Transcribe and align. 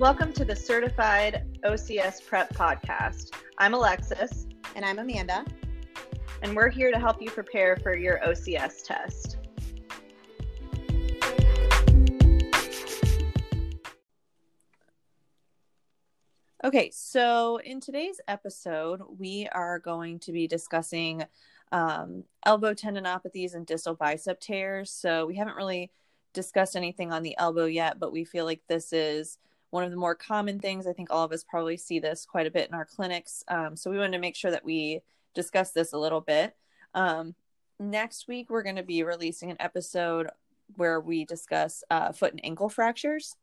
Welcome 0.00 0.32
to 0.32 0.44
the 0.44 0.56
Certified 0.56 1.56
OCS 1.64 2.26
Prep 2.26 2.52
Podcast. 2.52 3.30
I'm 3.58 3.74
Alexis. 3.74 4.48
And 4.74 4.84
I'm 4.84 4.98
Amanda. 4.98 5.44
And 6.42 6.56
we're 6.56 6.68
here 6.68 6.90
to 6.90 6.98
help 6.98 7.22
you 7.22 7.30
prepare 7.30 7.76
for 7.76 7.96
your 7.96 8.18
OCS 8.18 8.82
test. 8.84 9.36
Okay, 16.64 16.90
so 16.92 17.58
in 17.58 17.80
today's 17.80 18.20
episode, 18.26 19.00
we 19.16 19.48
are 19.52 19.78
going 19.78 20.18
to 20.18 20.32
be 20.32 20.48
discussing 20.48 21.22
um, 21.70 22.24
elbow 22.44 22.74
tendinopathies 22.74 23.54
and 23.54 23.64
distal 23.64 23.94
bicep 23.94 24.40
tears. 24.40 24.90
So 24.90 25.24
we 25.24 25.36
haven't 25.36 25.54
really 25.54 25.92
discussed 26.32 26.74
anything 26.74 27.12
on 27.12 27.22
the 27.22 27.38
elbow 27.38 27.66
yet, 27.66 28.00
but 28.00 28.10
we 28.10 28.24
feel 28.24 28.44
like 28.44 28.62
this 28.66 28.92
is 28.92 29.38
one 29.74 29.82
of 29.82 29.90
the 29.90 29.96
more 29.96 30.14
common 30.14 30.60
things. 30.60 30.86
I 30.86 30.92
think 30.92 31.08
all 31.10 31.24
of 31.24 31.32
us 31.32 31.42
probably 31.42 31.76
see 31.76 31.98
this 31.98 32.24
quite 32.24 32.46
a 32.46 32.50
bit 32.50 32.68
in 32.68 32.76
our 32.76 32.84
clinics. 32.84 33.42
Um, 33.48 33.76
so 33.76 33.90
we 33.90 33.98
wanted 33.98 34.12
to 34.12 34.20
make 34.20 34.36
sure 34.36 34.52
that 34.52 34.64
we 34.64 35.00
discuss 35.34 35.72
this 35.72 35.92
a 35.92 35.98
little 35.98 36.20
bit. 36.20 36.54
Um, 36.94 37.34
next 37.80 38.28
week, 38.28 38.50
we're 38.50 38.62
going 38.62 38.76
to 38.76 38.84
be 38.84 39.02
releasing 39.02 39.50
an 39.50 39.56
episode 39.58 40.28
where 40.76 41.00
we 41.00 41.24
discuss 41.24 41.82
uh, 41.90 42.12
foot 42.12 42.30
and 42.30 42.44
ankle 42.44 42.68
fractures. 42.68 43.34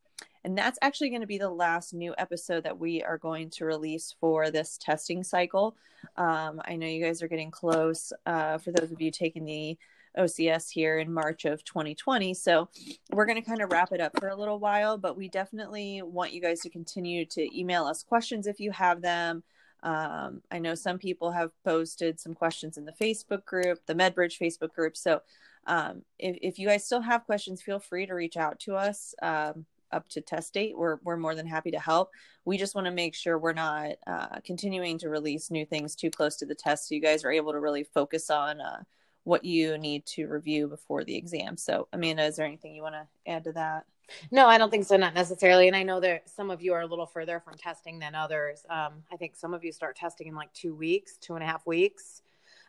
And 0.42 0.56
that's 0.56 0.78
actually 0.80 1.10
going 1.10 1.20
to 1.20 1.26
be 1.26 1.36
the 1.36 1.50
last 1.50 1.92
new 1.92 2.14
episode 2.16 2.64
that 2.64 2.78
we 2.78 3.02
are 3.02 3.18
going 3.18 3.50
to 3.50 3.66
release 3.66 4.16
for 4.18 4.50
this 4.50 4.78
testing 4.80 5.22
cycle. 5.22 5.76
Um, 6.16 6.62
I 6.64 6.76
know 6.76 6.86
you 6.86 7.04
guys 7.04 7.22
are 7.22 7.28
getting 7.28 7.50
close 7.50 8.10
uh, 8.24 8.56
for 8.56 8.72
those 8.72 8.90
of 8.90 9.02
you 9.02 9.10
taking 9.10 9.44
the 9.44 9.76
OCS 10.18 10.70
here 10.70 10.98
in 10.98 11.12
March 11.12 11.44
of 11.44 11.64
2020. 11.64 12.34
So 12.34 12.68
we're 13.12 13.26
going 13.26 13.40
to 13.40 13.48
kind 13.48 13.62
of 13.62 13.70
wrap 13.70 13.92
it 13.92 14.00
up 14.00 14.18
for 14.18 14.28
a 14.28 14.36
little 14.36 14.58
while, 14.58 14.98
but 14.98 15.16
we 15.16 15.28
definitely 15.28 16.02
want 16.02 16.32
you 16.32 16.40
guys 16.40 16.60
to 16.60 16.70
continue 16.70 17.24
to 17.26 17.58
email 17.58 17.84
us 17.84 18.02
questions 18.02 18.46
if 18.46 18.60
you 18.60 18.70
have 18.72 19.02
them. 19.02 19.42
Um, 19.82 20.42
I 20.50 20.58
know 20.58 20.74
some 20.74 20.98
people 20.98 21.32
have 21.32 21.50
posted 21.64 22.20
some 22.20 22.34
questions 22.34 22.78
in 22.78 22.84
the 22.84 22.92
Facebook 22.92 23.44
group, 23.44 23.80
the 23.86 23.94
MedBridge 23.94 24.38
Facebook 24.38 24.72
group. 24.72 24.96
So 24.96 25.22
um, 25.66 26.02
if, 26.18 26.36
if 26.40 26.58
you 26.58 26.68
guys 26.68 26.84
still 26.84 27.00
have 27.00 27.24
questions, 27.24 27.62
feel 27.62 27.80
free 27.80 28.06
to 28.06 28.14
reach 28.14 28.36
out 28.36 28.60
to 28.60 28.76
us. 28.76 29.14
Um, 29.22 29.66
up 29.90 30.08
to 30.08 30.22
test 30.22 30.54
date, 30.54 30.76
we're 30.76 30.96
we're 31.02 31.18
more 31.18 31.34
than 31.34 31.46
happy 31.46 31.70
to 31.70 31.78
help. 31.78 32.12
We 32.46 32.56
just 32.56 32.74
want 32.74 32.86
to 32.86 32.90
make 32.90 33.14
sure 33.14 33.38
we're 33.38 33.52
not 33.52 33.96
uh, 34.06 34.40
continuing 34.42 34.96
to 34.98 35.10
release 35.10 35.50
new 35.50 35.66
things 35.66 35.94
too 35.94 36.10
close 36.10 36.36
to 36.36 36.46
the 36.46 36.54
test, 36.54 36.88
so 36.88 36.94
you 36.94 37.00
guys 37.02 37.24
are 37.24 37.30
able 37.30 37.52
to 37.52 37.60
really 37.60 37.84
focus 37.84 38.30
on 38.30 38.60
uh, 38.60 38.82
what 39.24 39.44
you 39.44 39.78
need 39.78 40.04
to 40.06 40.26
review 40.26 40.68
before 40.68 41.04
the 41.04 41.16
exam. 41.16 41.56
So, 41.56 41.88
Amanda, 41.92 42.24
is 42.24 42.36
there 42.36 42.46
anything 42.46 42.74
you 42.74 42.82
want 42.82 42.96
to 42.96 43.30
add 43.30 43.44
to 43.44 43.52
that? 43.52 43.84
No, 44.30 44.46
I 44.46 44.58
don't 44.58 44.70
think 44.70 44.84
so, 44.84 44.96
not 44.96 45.14
necessarily. 45.14 45.68
And 45.68 45.76
I 45.76 45.82
know 45.84 46.00
that 46.00 46.28
some 46.28 46.50
of 46.50 46.60
you 46.60 46.72
are 46.74 46.80
a 46.80 46.86
little 46.86 47.06
further 47.06 47.40
from 47.40 47.54
testing 47.56 47.98
than 47.98 48.14
others. 48.14 48.64
Um, 48.68 49.04
I 49.12 49.16
think 49.16 49.36
some 49.36 49.54
of 49.54 49.64
you 49.64 49.72
start 49.72 49.96
testing 49.96 50.26
in 50.26 50.34
like 50.34 50.52
two 50.52 50.74
weeks, 50.74 51.16
two 51.18 51.34
and 51.34 51.42
a 51.42 51.46
half 51.46 51.66
weeks, 51.66 52.22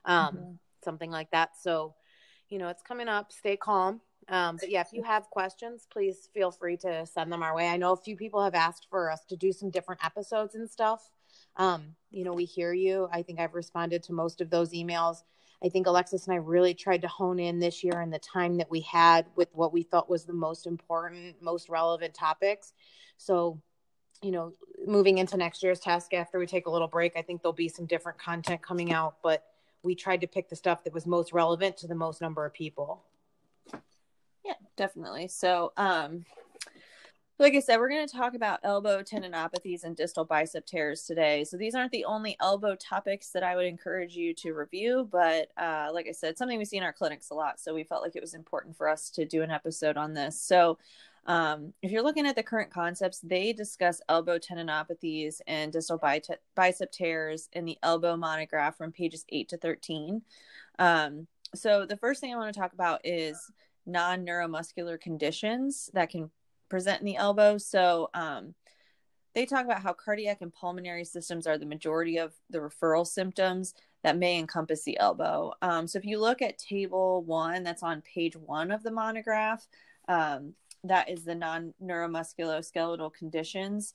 um, 0.05 0.35
mm-hmm. 0.35 0.51
something 0.83 1.11
like 1.11 1.31
that. 1.31 1.51
So, 1.59 1.95
you 2.49 2.59
know, 2.59 2.69
it's 2.69 2.83
coming 2.83 3.07
up. 3.07 3.31
Stay 3.31 3.57
calm. 3.57 3.99
Um, 4.29 4.57
but 4.57 4.69
yeah, 4.69 4.81
if 4.81 4.93
you 4.93 5.03
have 5.03 5.29
questions, 5.31 5.87
please 5.91 6.29
feel 6.33 6.51
free 6.51 6.77
to 6.77 7.05
send 7.05 7.31
them 7.31 7.43
our 7.43 7.55
way. 7.55 7.67
I 7.67 7.77
know 7.77 7.91
a 7.91 7.97
few 7.97 8.15
people 8.15 8.41
have 8.41 8.55
asked 8.55 8.87
for 8.89 9.11
us 9.11 9.25
to 9.25 9.35
do 9.35 9.51
some 9.51 9.69
different 9.69 10.05
episodes 10.05 10.55
and 10.55 10.69
stuff. 10.69 11.09
Um, 11.57 11.95
you 12.09 12.23
know, 12.23 12.33
we 12.33 12.45
hear 12.45 12.73
you. 12.73 13.09
I 13.11 13.21
think 13.21 13.39
I've 13.39 13.53
responded 13.53 14.03
to 14.03 14.13
most 14.13 14.39
of 14.39 14.49
those 14.49 14.71
emails. 14.71 15.23
I 15.64 15.69
think 15.69 15.88
Alexis 15.88 16.28
and 16.28 16.33
I 16.33 16.38
really 16.38 16.73
tried 16.73 17.02
to 17.03 17.08
hone 17.08 17.39
in 17.39 17.59
this 17.59 17.83
year 17.83 18.02
and 18.02 18.11
the 18.11 18.19
time 18.19 18.58
that 18.58 18.69
we 18.69 18.81
had 18.81 19.25
with 19.36 19.47
what 19.53 19.72
we 19.72 19.81
thought 19.81 20.09
was 20.09 20.25
the 20.25 20.33
most 20.33 20.67
important, 20.67 21.42
most 21.42 21.70
relevant 21.70 22.14
topics. 22.14 22.73
So, 23.17 23.61
you 24.22 24.31
know, 24.31 24.53
moving 24.86 25.20
into 25.20 25.38
next 25.38 25.64
year's 25.64 25.80
task 25.80 26.14
after 26.14 26.38
we 26.38 26.47
take 26.47 26.66
a 26.66 26.70
little 26.70 26.89
break, 26.89 27.14
I 27.16 27.22
think 27.22 27.42
there'll 27.42 27.53
be 27.53 27.70
some 27.70 27.86
different 27.86 28.17
content 28.17 28.61
coming 28.61 28.92
out, 28.92 29.15
but 29.23 29.45
we 29.83 29.95
tried 29.95 30.21
to 30.21 30.27
pick 30.27 30.49
the 30.49 30.55
stuff 30.55 30.83
that 30.83 30.93
was 30.93 31.05
most 31.05 31.32
relevant 31.32 31.77
to 31.77 31.87
the 31.87 31.95
most 31.95 32.21
number 32.21 32.45
of 32.45 32.54
people. 32.54 33.04
Yeah, 34.43 34.54
definitely. 34.76 35.30
So, 35.30 35.71
um, 35.77 36.26
like 37.39 37.55
I 37.55 37.60
said, 37.60 37.77
we're 37.77 37.89
going 37.89 38.08
to 38.08 38.16
talk 38.16 38.36
about 38.36 38.60
elbow 38.64 39.02
tendinopathies 39.02 39.83
and 39.83 39.95
distal 39.95 40.23
bicep 40.23 40.66
tears 40.66 41.04
today. 41.04 41.44
So 41.44 41.58
these 41.58 41.73
aren't 41.73 41.92
the 41.92 42.05
only 42.05 42.38
elbow 42.39 42.76
topics 42.76 43.30
that 43.32 43.44
I 43.44 43.55
would 43.55 43.66
encourage 43.66 44.16
you 44.16 44.33
to 44.36 44.54
review, 44.54 45.10
but 45.11 45.49
uh, 45.58 45.89
like 45.92 46.08
I 46.08 46.11
said, 46.11 46.38
something 46.38 46.60
we 46.60 46.66
see 46.66 46.77
in 46.77 46.83
our 46.83 46.93
clinics 46.93 47.32
a 47.32 47.33
lot. 47.33 47.60
So 47.60 47.73
we 47.73 47.83
felt 47.83 48.04
like 48.04 48.16
it 48.16 48.22
was 48.22 48.36
important 48.36 48.77
for 48.77 48.88
us 48.88 49.10
to 49.11 49.26
do 49.26 49.42
an 49.42 49.49
episode 49.49 49.98
on 49.98 50.14
this. 50.14 50.39
So 50.39 50.77
um, 51.26 51.73
if 51.82 51.92
you're 51.92 52.04
looking 52.04 52.27
at 52.27 52.36
the 52.36 52.43
current 52.43 52.70
concepts, 52.72 53.20
they 53.22 53.52
discuss 53.52 54.02
elbow 54.10 54.38
tendinopathies 54.38 55.42
and 55.48 55.72
distal 55.72 55.99
bicep 56.55 56.92
tears 56.92 57.49
in 57.54 57.66
the 57.66 57.77
elbow 57.82 58.16
monograph 58.16 58.77
from 58.77 58.92
pages 58.92 59.26
8 59.30 59.49
to 59.49 59.58
13. 59.58 60.22
Um, 60.77 61.27
so 61.55 61.86
the 61.86 61.98
first 61.98 62.22
thing 62.22 62.32
I 62.32 62.38
want 62.38 62.54
to 62.54 62.60
talk 62.60 62.73
about 62.73 63.02
is 63.04 63.52
non 63.86 64.26
neuromuscular 64.26 64.99
conditions 64.99 65.89
that 65.93 66.10
can 66.10 66.30
present 66.73 67.00
in 67.00 67.06
the 67.06 67.17
elbow. 67.17 67.56
So 67.60 68.10
um, 68.16 68.56
they 69.36 69.45
talk 69.45 69.64
about 69.64 69.84
how 69.84 69.94
cardiac 69.94 70.42
and 70.42 70.52
pulmonary 70.52 71.06
systems 71.06 71.45
are 71.45 71.60
the 71.60 71.67
majority 71.67 72.17
of 72.17 72.34
the 72.50 72.58
referral 72.58 73.06
symptoms 73.06 73.76
that 74.02 74.17
may 74.17 74.39
encompass 74.39 74.82
the 74.82 74.98
elbow. 74.98 75.54
Um, 75.61 75.86
so 75.86 76.00
if 76.00 76.04
you 76.04 76.20
look 76.20 76.42
at 76.42 76.58
table 76.58 77.22
one, 77.26 77.61
that's 77.61 77.84
on 77.84 78.02
page 78.02 78.36
one 78.36 78.72
of 78.72 78.82
the 78.82 78.89
monograph, 78.89 79.67
um, 80.08 80.56
that 80.84 81.11
is 81.11 81.23
the 81.26 81.36
non 81.36 81.76
neuromusculoskeletal 81.80 83.14
conditions. 83.14 83.94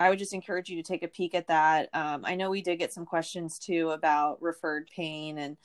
I 0.00 0.10
would 0.10 0.18
just 0.18 0.34
encourage 0.34 0.68
you 0.70 0.82
to 0.82 0.82
take 0.82 1.04
a 1.04 1.08
peek 1.08 1.36
at 1.36 1.46
that. 1.46 1.88
Um, 1.94 2.24
I 2.24 2.34
know 2.34 2.50
we 2.50 2.62
did 2.62 2.80
get 2.80 2.92
some 2.92 3.06
questions 3.06 3.60
too 3.60 3.90
about 3.90 4.42
referred 4.42 4.90
pain 4.94 5.38
and 5.38 5.56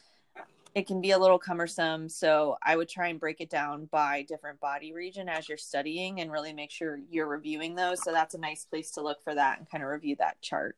it 0.78 0.86
can 0.86 1.02
be 1.02 1.10
a 1.10 1.18
little 1.18 1.40
cumbersome. 1.40 2.08
So 2.08 2.56
I 2.62 2.76
would 2.76 2.88
try 2.88 3.08
and 3.08 3.20
break 3.20 3.42
it 3.42 3.50
down 3.50 3.86
by 3.86 4.22
different 4.22 4.60
body 4.60 4.94
region 4.94 5.28
as 5.28 5.50
you're 5.50 5.58
studying 5.58 6.22
and 6.22 6.32
really 6.32 6.54
make 6.54 6.70
sure 6.70 7.00
you're 7.10 7.28
reviewing 7.28 7.74
those. 7.74 8.04
So 8.04 8.12
that's 8.12 8.36
a 8.36 8.40
nice 8.40 8.64
place 8.66 8.92
to 8.92 9.02
look 9.02 9.24
for 9.24 9.34
that 9.34 9.58
and 9.58 9.68
kind 9.68 9.84
of 9.84 9.90
review 9.90 10.18
that 10.20 10.40
chart. 10.40 10.78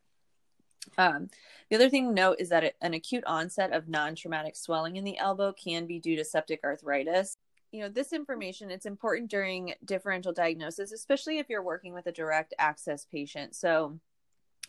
Um, 0.97 1.29
the 1.69 1.75
other 1.75 1.89
thing 1.89 2.07
to 2.07 2.13
note 2.13 2.37
is 2.39 2.47
that 2.47 2.75
an 2.79 2.93
acute 2.93 3.25
onset 3.27 3.73
of 3.73 3.89
non 3.89 4.15
traumatic 4.15 4.55
swelling 4.55 4.95
in 4.95 5.03
the 5.03 5.17
elbow 5.17 5.51
can 5.51 5.85
be 5.85 5.99
due 5.99 6.15
to 6.15 6.23
septic 6.23 6.61
arthritis. 6.63 7.35
You 7.73 7.81
know, 7.81 7.89
this 7.89 8.13
information, 8.13 8.71
it's 8.71 8.85
important 8.85 9.29
during 9.29 9.73
differential 9.83 10.31
diagnosis, 10.31 10.93
especially 10.93 11.39
if 11.39 11.49
you're 11.49 11.61
working 11.61 11.93
with 11.93 12.07
a 12.07 12.13
direct 12.13 12.53
access 12.57 13.03
patient. 13.03 13.53
So 13.53 13.99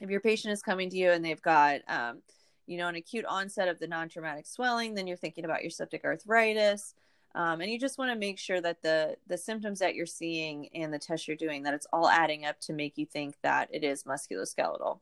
if 0.00 0.10
your 0.10 0.20
patient 0.20 0.52
is 0.52 0.60
coming 0.60 0.90
to 0.90 0.96
you 0.96 1.12
and 1.12 1.24
they've 1.24 1.40
got, 1.40 1.82
um, 1.86 2.22
you 2.70 2.76
know, 2.76 2.86
an 2.86 2.94
acute 2.94 3.24
onset 3.24 3.66
of 3.66 3.80
the 3.80 3.88
non 3.88 4.08
traumatic 4.08 4.46
swelling, 4.46 4.94
then 4.94 5.08
you're 5.08 5.16
thinking 5.16 5.44
about 5.44 5.62
your 5.62 5.70
septic 5.70 6.04
arthritis. 6.04 6.94
Um, 7.34 7.60
and 7.60 7.68
you 7.70 7.80
just 7.80 7.98
want 7.98 8.12
to 8.12 8.18
make 8.18 8.38
sure 8.38 8.60
that 8.60 8.80
the 8.80 9.16
the 9.26 9.36
symptoms 9.36 9.80
that 9.80 9.96
you're 9.96 10.06
seeing 10.06 10.68
and 10.72 10.94
the 10.94 10.98
test 10.98 11.26
you're 11.26 11.36
doing 11.36 11.64
that 11.64 11.74
it's 11.74 11.88
all 11.92 12.08
adding 12.08 12.44
up 12.46 12.60
to 12.60 12.72
make 12.72 12.96
you 12.96 13.06
think 13.06 13.34
that 13.42 13.68
it 13.72 13.82
is 13.82 14.04
musculoskeletal. 14.04 15.00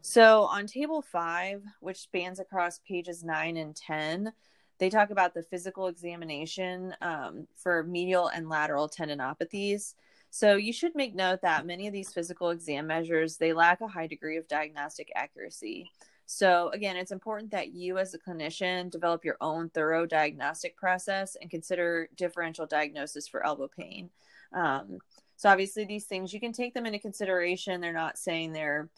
So 0.00 0.42
on 0.42 0.66
table 0.66 1.00
five, 1.00 1.62
which 1.78 1.98
spans 1.98 2.40
across 2.40 2.80
pages 2.80 3.22
nine 3.22 3.56
and 3.56 3.74
ten, 3.76 4.32
they 4.78 4.90
talk 4.90 5.10
about 5.10 5.32
the 5.32 5.44
physical 5.44 5.86
examination 5.86 6.92
um, 7.00 7.46
for 7.54 7.84
medial 7.84 8.26
and 8.26 8.48
lateral 8.48 8.88
tendinopathies. 8.88 9.94
So 10.30 10.56
you 10.56 10.72
should 10.72 10.96
make 10.96 11.14
note 11.14 11.42
that 11.42 11.66
many 11.66 11.86
of 11.86 11.92
these 11.92 12.12
physical 12.12 12.50
exam 12.50 12.88
measures 12.88 13.36
they 13.36 13.52
lack 13.52 13.80
a 13.80 13.86
high 13.86 14.08
degree 14.08 14.38
of 14.38 14.48
diagnostic 14.48 15.12
accuracy. 15.14 15.92
So, 16.26 16.70
again, 16.70 16.96
it's 16.96 17.12
important 17.12 17.50
that 17.50 17.74
you, 17.74 17.98
as 17.98 18.14
a 18.14 18.18
clinician, 18.18 18.90
develop 18.90 19.24
your 19.24 19.36
own 19.40 19.68
thorough 19.70 20.06
diagnostic 20.06 20.76
process 20.76 21.36
and 21.40 21.50
consider 21.50 22.08
differential 22.16 22.66
diagnosis 22.66 23.28
for 23.28 23.44
elbow 23.44 23.68
pain. 23.68 24.10
Um, 24.52 24.98
so, 25.36 25.50
obviously, 25.50 25.84
these 25.84 26.06
things 26.06 26.32
you 26.32 26.40
can 26.40 26.52
take 26.52 26.72
them 26.72 26.86
into 26.86 26.98
consideration. 26.98 27.80
They're 27.80 27.92
not 27.92 28.18
saying 28.18 28.52
they're 28.52 28.88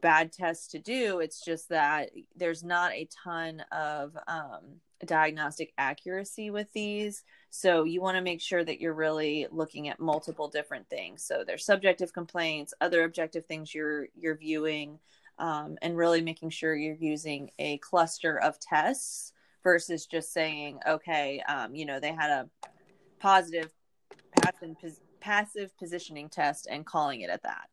bad 0.00 0.32
tests 0.32 0.68
to 0.68 0.78
do, 0.78 1.20
it's 1.20 1.44
just 1.44 1.68
that 1.68 2.10
there's 2.34 2.64
not 2.64 2.92
a 2.92 3.08
ton 3.22 3.62
of 3.70 4.16
um, 4.26 4.80
diagnostic 5.04 5.74
accuracy 5.76 6.50
with 6.50 6.72
these. 6.72 7.22
So, 7.50 7.84
you 7.84 8.00
want 8.00 8.16
to 8.16 8.22
make 8.22 8.40
sure 8.40 8.64
that 8.64 8.80
you're 8.80 8.94
really 8.94 9.46
looking 9.52 9.88
at 9.88 10.00
multiple 10.00 10.48
different 10.48 10.88
things. 10.88 11.22
So, 11.22 11.44
there's 11.46 11.64
subjective 11.64 12.12
complaints, 12.12 12.74
other 12.80 13.04
objective 13.04 13.46
things 13.46 13.72
you're 13.72 14.08
you're 14.16 14.36
viewing 14.36 14.98
um, 15.40 15.78
and 15.82 15.96
really 15.96 16.20
making 16.20 16.50
sure 16.50 16.76
you're 16.76 16.94
using 16.94 17.50
a 17.58 17.78
cluster 17.78 18.38
of 18.38 18.60
tests 18.60 19.32
versus 19.64 20.06
just 20.06 20.32
saying, 20.32 20.78
okay, 20.86 21.42
um, 21.48 21.74
you 21.74 21.86
know, 21.86 21.98
they 21.98 22.12
had 22.12 22.30
a 22.30 22.48
positive 23.18 23.70
passive, 24.40 24.76
passive 25.20 25.76
positioning 25.78 26.28
test 26.28 26.68
and 26.70 26.86
calling 26.86 27.22
it 27.22 27.30
at 27.30 27.42
that. 27.42 27.68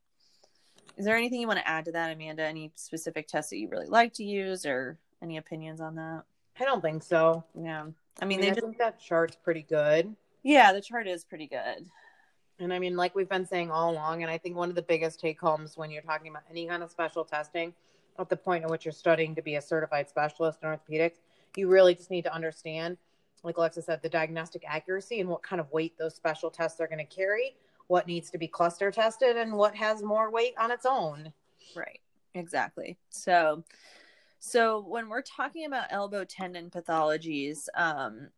Is 0.98 1.06
there 1.06 1.16
anything 1.16 1.40
you 1.42 1.48
want 1.48 1.60
to 1.60 1.68
add 1.68 1.86
to 1.86 1.92
that, 1.92 2.12
Amanda? 2.12 2.44
Any 2.44 2.72
specific 2.76 3.28
tests 3.28 3.52
that 3.52 3.58
you 3.58 3.68
really 3.70 3.86
like 3.86 4.14
to 4.14 4.24
use 4.24 4.66
or 4.66 4.98
any 5.22 5.38
opinions 5.38 5.80
on 5.80 5.96
that? 5.96 6.24
I 6.60 6.66
don't 6.66 6.82
think 6.82 7.04
so. 7.04 7.44
Yeah. 7.54 7.82
I 7.82 7.84
mean, 7.84 7.94
I 8.22 8.26
mean 8.26 8.42
they 8.42 8.48
I 8.48 8.54
just, 8.56 8.66
think 8.66 8.78
that 8.80 9.00
chart's 9.00 9.36
pretty 9.36 9.62
good. 9.62 10.16
Yeah, 10.42 10.74
the 10.74 10.82
chart 10.82 11.08
is 11.08 11.24
pretty 11.24 11.48
good. 11.48 11.86
And 12.60 12.74
I 12.74 12.80
mean, 12.80 12.96
like 12.96 13.14
we've 13.16 13.30
been 13.30 13.46
saying 13.46 13.70
all 13.70 13.92
along, 13.92 14.24
and 14.24 14.32
I 14.32 14.38
think 14.38 14.56
one 14.56 14.70
of 14.70 14.76
the 14.76 14.82
biggest 14.82 15.20
take 15.20 15.40
homes 15.40 15.78
when 15.78 15.92
you're 15.92 16.02
talking 16.02 16.32
about 16.32 16.44
any 16.50 16.66
kind 16.66 16.82
of 16.82 16.92
special 16.92 17.24
testing 17.24 17.74
at 18.20 18.30
the 18.30 18.36
point 18.36 18.64
at 18.64 18.70
which 18.70 18.86
you're 18.86 18.92
studying 18.92 19.36
to 19.36 19.42
be 19.42 19.56
a 19.56 19.62
certified 19.62 20.10
specialist 20.10 20.60
in 20.64 20.70
orthopedics, 20.70 21.18
you 21.56 21.68
really 21.68 21.94
just 21.94 22.10
need 22.10 22.24
to 22.24 22.34
understand, 22.34 22.98
like 23.44 23.58
Alexis 23.58 23.86
said, 23.86 24.02
the 24.02 24.10
diagnostic 24.10 24.64
accuracy 24.68 25.20
and 25.20 25.30
what 25.30 25.44
kind 25.44 25.60
of 25.60 25.72
weight 25.72 25.96
those 26.00 26.16
special 26.16 26.50
tests 26.50 26.82
are 26.82 26.88
going 26.88 26.98
to 26.98 27.16
carry, 27.16 27.56
what 27.88 28.08
needs 28.08 28.32
to 28.32 28.40
be 28.40 28.48
cluster 28.48 28.90
tested, 28.90 29.38
and 29.38 29.54
what 29.54 29.76
has 29.76 30.02
more 30.02 30.32
weight 30.32 30.56
on 30.60 30.72
its 30.72 30.86
own. 30.86 31.32
Right. 31.76 32.00
Exactly. 32.34 32.98
So, 33.10 33.64
so 34.40 34.80
when 34.80 35.10
we're 35.10 35.22
talking 35.22 35.66
about 35.66 35.88
elbow 35.90 36.24
tendon 36.24 36.70
pathologies, 36.70 37.68
um, 37.76 38.30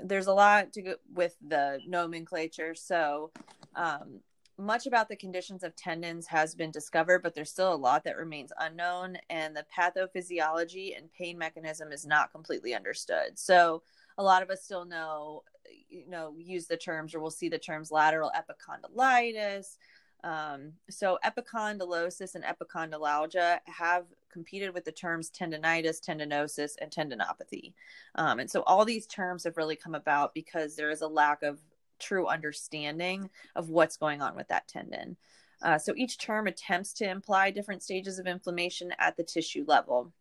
there's 0.00 0.26
a 0.26 0.32
lot 0.32 0.72
to 0.72 0.82
go 0.82 0.94
with 1.12 1.36
the 1.46 1.80
nomenclature. 1.86 2.74
So, 2.74 3.30
um, 3.74 4.20
much 4.60 4.86
about 4.86 5.08
the 5.08 5.16
conditions 5.16 5.62
of 5.62 5.76
tendons 5.76 6.26
has 6.26 6.54
been 6.54 6.72
discovered, 6.72 7.22
but 7.22 7.32
there's 7.32 7.50
still 7.50 7.72
a 7.72 7.76
lot 7.76 8.02
that 8.04 8.16
remains 8.16 8.52
unknown, 8.58 9.16
and 9.30 9.56
the 9.56 9.64
pathophysiology 9.76 10.96
and 10.96 11.12
pain 11.12 11.38
mechanism 11.38 11.92
is 11.92 12.04
not 12.04 12.32
completely 12.32 12.74
understood. 12.74 13.38
So, 13.38 13.82
a 14.18 14.22
lot 14.22 14.42
of 14.42 14.50
us 14.50 14.64
still 14.64 14.84
know, 14.84 15.44
you 15.88 16.08
know, 16.08 16.34
use 16.36 16.66
the 16.66 16.76
terms 16.76 17.14
or 17.14 17.20
we'll 17.20 17.30
see 17.30 17.48
the 17.48 17.58
terms 17.58 17.92
lateral 17.92 18.32
epicondylitis. 18.36 19.76
Um, 20.24 20.72
so, 20.90 21.18
epicondylosis 21.24 22.34
and 22.34 22.42
epicondylalgia 22.42 23.60
have 23.66 24.06
competed 24.30 24.74
with 24.74 24.84
the 24.84 24.92
terms 24.92 25.30
tendonitis, 25.30 26.00
tendinosis, 26.00 26.72
and 26.80 26.90
tendinopathy. 26.90 27.72
Um, 28.14 28.40
and 28.40 28.50
so, 28.50 28.62
all 28.62 28.84
these 28.84 29.06
terms 29.06 29.44
have 29.44 29.56
really 29.56 29.76
come 29.76 29.94
about 29.94 30.34
because 30.34 30.76
there 30.76 30.90
is 30.90 31.02
a 31.02 31.08
lack 31.08 31.42
of 31.42 31.60
true 31.98 32.26
understanding 32.26 33.30
of 33.56 33.68
what's 33.68 33.96
going 33.96 34.22
on 34.22 34.36
with 34.36 34.48
that 34.48 34.68
tendon. 34.68 35.16
Uh, 35.62 35.76
so 35.78 35.92
each 35.96 36.18
term 36.18 36.46
attempts 36.46 36.92
to 36.94 37.08
imply 37.08 37.50
different 37.50 37.82
stages 37.82 38.18
of 38.18 38.26
inflammation 38.26 38.92
at 38.98 39.16
the 39.16 39.24
tissue 39.24 39.64
level. 39.66 40.12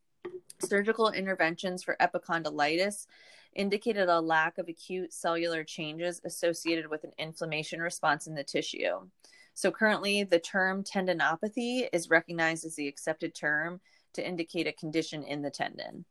Surgical 0.59 1.12
interventions 1.12 1.83
for 1.83 1.95
epicondylitis 2.01 3.06
indicated 3.54 4.09
a 4.09 4.19
lack 4.19 4.57
of 4.57 4.68
acute 4.68 5.13
cellular 5.13 5.63
changes 5.63 6.21
associated 6.25 6.88
with 6.89 7.04
an 7.04 7.12
inflammation 7.18 7.81
response 7.81 8.27
in 8.27 8.36
the 8.36 8.44
tissue. 8.44 9.07
So 9.54 9.71
currently, 9.71 10.24
the 10.24 10.39
term 10.39 10.83
tendinopathy 10.83 11.88
is 11.92 12.09
recognized 12.09 12.65
as 12.65 12.75
the 12.75 12.88
accepted 12.88 13.33
term 13.33 13.80
to 14.13 14.27
indicate 14.27 14.68
a 14.68 14.71
condition 14.71 15.24
in 15.24 15.42
the 15.42 15.51
tendon. 15.51 16.06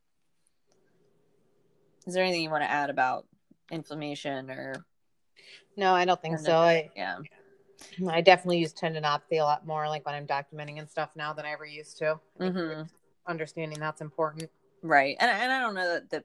Is 2.06 2.14
there 2.14 2.22
anything 2.22 2.42
you 2.42 2.50
want 2.50 2.62
to 2.62 2.70
add 2.70 2.90
about 2.90 3.26
inflammation 3.70 4.50
or 4.50 4.86
no, 5.76 5.94
I 5.94 6.04
don't 6.04 6.20
think 6.20 6.38
so. 6.38 6.56
I, 6.56 6.90
yeah. 6.96 7.18
I 8.08 8.20
definitely 8.22 8.58
use 8.58 8.72
tendinopathy 8.72 9.40
a 9.40 9.42
lot 9.42 9.66
more, 9.66 9.88
like 9.88 10.06
when 10.06 10.14
I'm 10.14 10.26
documenting 10.26 10.78
and 10.78 10.88
stuff 10.88 11.10
now 11.14 11.32
than 11.32 11.44
I 11.44 11.52
ever 11.52 11.66
used 11.66 11.98
to. 11.98 12.18
Mm-hmm. 12.40 12.82
Understanding 13.26 13.78
that's 13.78 14.00
important, 14.00 14.50
right? 14.82 15.16
And 15.20 15.30
and 15.30 15.52
I 15.52 15.60
don't 15.60 15.74
know 15.74 15.94
that 15.94 16.10
that 16.10 16.24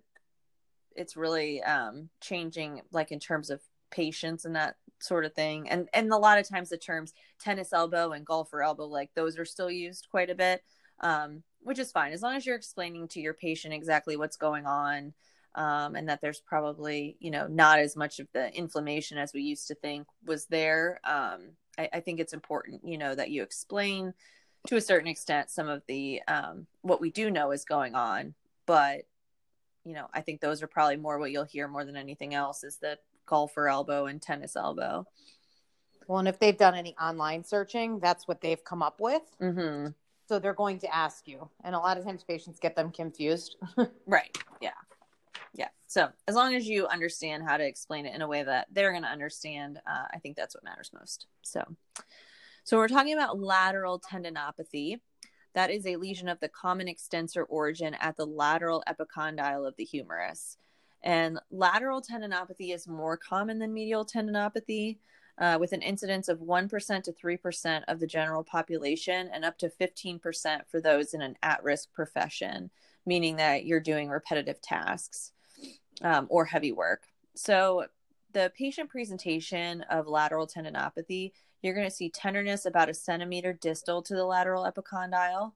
it's 0.95 1.17
really 1.17 1.61
um, 1.63 2.09
changing, 2.21 2.81
like 2.91 3.11
in 3.11 3.19
terms 3.19 3.49
of 3.49 3.61
patients 3.89 4.45
and 4.45 4.55
that 4.55 4.75
sort 4.99 5.25
of 5.25 5.33
thing. 5.33 5.67
And 5.69 5.89
and 5.93 6.11
a 6.11 6.17
lot 6.17 6.37
of 6.37 6.47
times 6.47 6.69
the 6.69 6.77
terms 6.77 7.13
tennis 7.39 7.73
elbow 7.73 8.11
and 8.11 8.25
golfer 8.25 8.61
elbow, 8.61 8.85
like 8.85 9.09
those 9.15 9.37
are 9.37 9.45
still 9.45 9.71
used 9.71 10.07
quite 10.09 10.29
a 10.29 10.35
bit, 10.35 10.63
um, 11.01 11.43
which 11.63 11.79
is 11.79 11.91
fine 11.91 12.11
as 12.11 12.21
long 12.21 12.35
as 12.35 12.45
you're 12.45 12.55
explaining 12.55 13.07
to 13.07 13.19
your 13.19 13.33
patient 13.33 13.73
exactly 13.73 14.15
what's 14.17 14.37
going 14.37 14.65
on 14.65 15.13
um, 15.55 15.95
and 15.95 16.07
that 16.07 16.21
there's 16.21 16.39
probably 16.39 17.17
you 17.19 17.31
know 17.31 17.47
not 17.47 17.79
as 17.79 17.95
much 17.95 18.19
of 18.19 18.27
the 18.33 18.53
inflammation 18.55 19.17
as 19.17 19.33
we 19.33 19.41
used 19.41 19.67
to 19.67 19.75
think 19.75 20.07
was 20.25 20.45
there 20.45 20.99
um, 21.03 21.51
I, 21.77 21.89
I, 21.93 21.99
think 21.99 22.19
it's 22.19 22.33
important 22.33 22.81
you 22.85 22.97
know 22.97 23.13
that 23.15 23.31
you 23.31 23.43
explain 23.43 24.13
to 24.67 24.75
a 24.75 24.81
certain 24.81 25.07
extent 25.07 25.49
some 25.49 25.67
of 25.67 25.81
the 25.87 26.21
um, 26.27 26.67
what 26.81 27.01
we 27.01 27.09
do 27.09 27.31
know 27.31 27.51
is 27.51 27.65
going 27.65 27.95
on. 27.95 28.35
But 28.67 29.05
you 29.83 29.93
know 29.93 30.07
i 30.13 30.21
think 30.21 30.41
those 30.41 30.61
are 30.61 30.67
probably 30.67 30.97
more 30.97 31.17
what 31.17 31.31
you'll 31.31 31.43
hear 31.43 31.67
more 31.67 31.85
than 31.85 31.97
anything 31.97 32.33
else 32.33 32.63
is 32.63 32.77
the 32.77 32.97
golfer 33.25 33.67
elbow 33.67 34.05
and 34.05 34.21
tennis 34.21 34.55
elbow. 34.55 35.05
Well 36.07 36.19
and 36.19 36.27
if 36.27 36.39
they've 36.39 36.57
done 36.57 36.75
any 36.75 36.95
online 36.97 37.43
searching 37.43 37.99
that's 37.99 38.27
what 38.27 38.41
they've 38.41 38.63
come 38.63 38.83
up 38.83 38.99
with. 38.99 39.21
Mm-hmm. 39.41 39.87
So 40.31 40.39
they're 40.39 40.53
going 40.53 40.79
to 40.79 40.95
ask 40.95 41.27
you. 41.27 41.49
And 41.65 41.75
a 41.75 41.77
lot 41.77 41.97
of 41.97 42.05
times 42.05 42.23
patients 42.23 42.57
get 42.57 42.73
them 42.73 42.89
confused. 42.89 43.57
Right. 44.07 44.37
Yeah. 44.61 44.69
Yeah. 45.53 45.67
So 45.87 46.07
as 46.25 46.35
long 46.35 46.55
as 46.55 46.65
you 46.65 46.87
understand 46.87 47.43
how 47.43 47.57
to 47.57 47.67
explain 47.67 48.05
it 48.05 48.15
in 48.15 48.21
a 48.21 48.27
way 48.29 48.41
that 48.41 48.67
they're 48.71 48.91
going 48.91 49.03
to 49.03 49.09
understand 49.09 49.79
uh, 49.85 50.05
i 50.13 50.19
think 50.19 50.37
that's 50.37 50.55
what 50.55 50.63
matters 50.63 50.89
most. 50.97 51.27
So 51.41 51.63
so 52.63 52.77
we're 52.77 52.87
talking 52.87 53.13
about 53.13 53.39
lateral 53.39 53.99
tendinopathy. 53.99 55.01
That 55.53 55.69
is 55.69 55.85
a 55.85 55.97
lesion 55.97 56.29
of 56.29 56.39
the 56.39 56.47
common 56.47 56.87
extensor 56.87 57.43
origin 57.43 57.93
at 57.99 58.15
the 58.15 58.25
lateral 58.25 58.83
epicondyle 58.87 59.67
of 59.67 59.75
the 59.75 59.83
humerus. 59.83 60.57
And 61.03 61.39
lateral 61.51 62.01
tendinopathy 62.01 62.73
is 62.73 62.87
more 62.87 63.17
common 63.17 63.59
than 63.59 63.73
medial 63.73 64.05
tendinopathy 64.05 64.99
uh, 65.41 65.57
with 65.59 65.73
an 65.73 65.81
incidence 65.81 66.29
of 66.29 66.39
1% 66.39 67.03
to 67.03 67.11
3% 67.11 67.83
of 67.87 67.99
the 67.99 68.05
general 68.05 68.43
population 68.43 69.27
and 69.33 69.43
up 69.43 69.57
to 69.57 69.69
15% 69.69 70.61
for 70.67 70.79
those 70.79 71.15
in 71.15 71.21
an 71.21 71.35
at 71.41 71.63
risk 71.63 71.91
profession, 71.91 72.69
meaning 73.07 73.37
that 73.37 73.65
you're 73.65 73.79
doing 73.79 74.07
repetitive 74.07 74.61
tasks 74.61 75.31
um, 76.03 76.27
or 76.29 76.45
heavy 76.45 76.71
work. 76.71 77.07
So, 77.33 77.87
the 78.33 78.51
patient 78.57 78.89
presentation 78.89 79.81
of 79.89 80.07
lateral 80.07 80.47
tendinopathy, 80.47 81.33
you're 81.61 81.73
going 81.73 81.89
to 81.89 81.93
see 81.93 82.09
tenderness 82.09 82.65
about 82.65 82.87
a 82.87 82.93
centimeter 82.93 83.51
distal 83.51 84.01
to 84.03 84.15
the 84.15 84.23
lateral 84.23 84.63
epicondyle, 84.63 85.51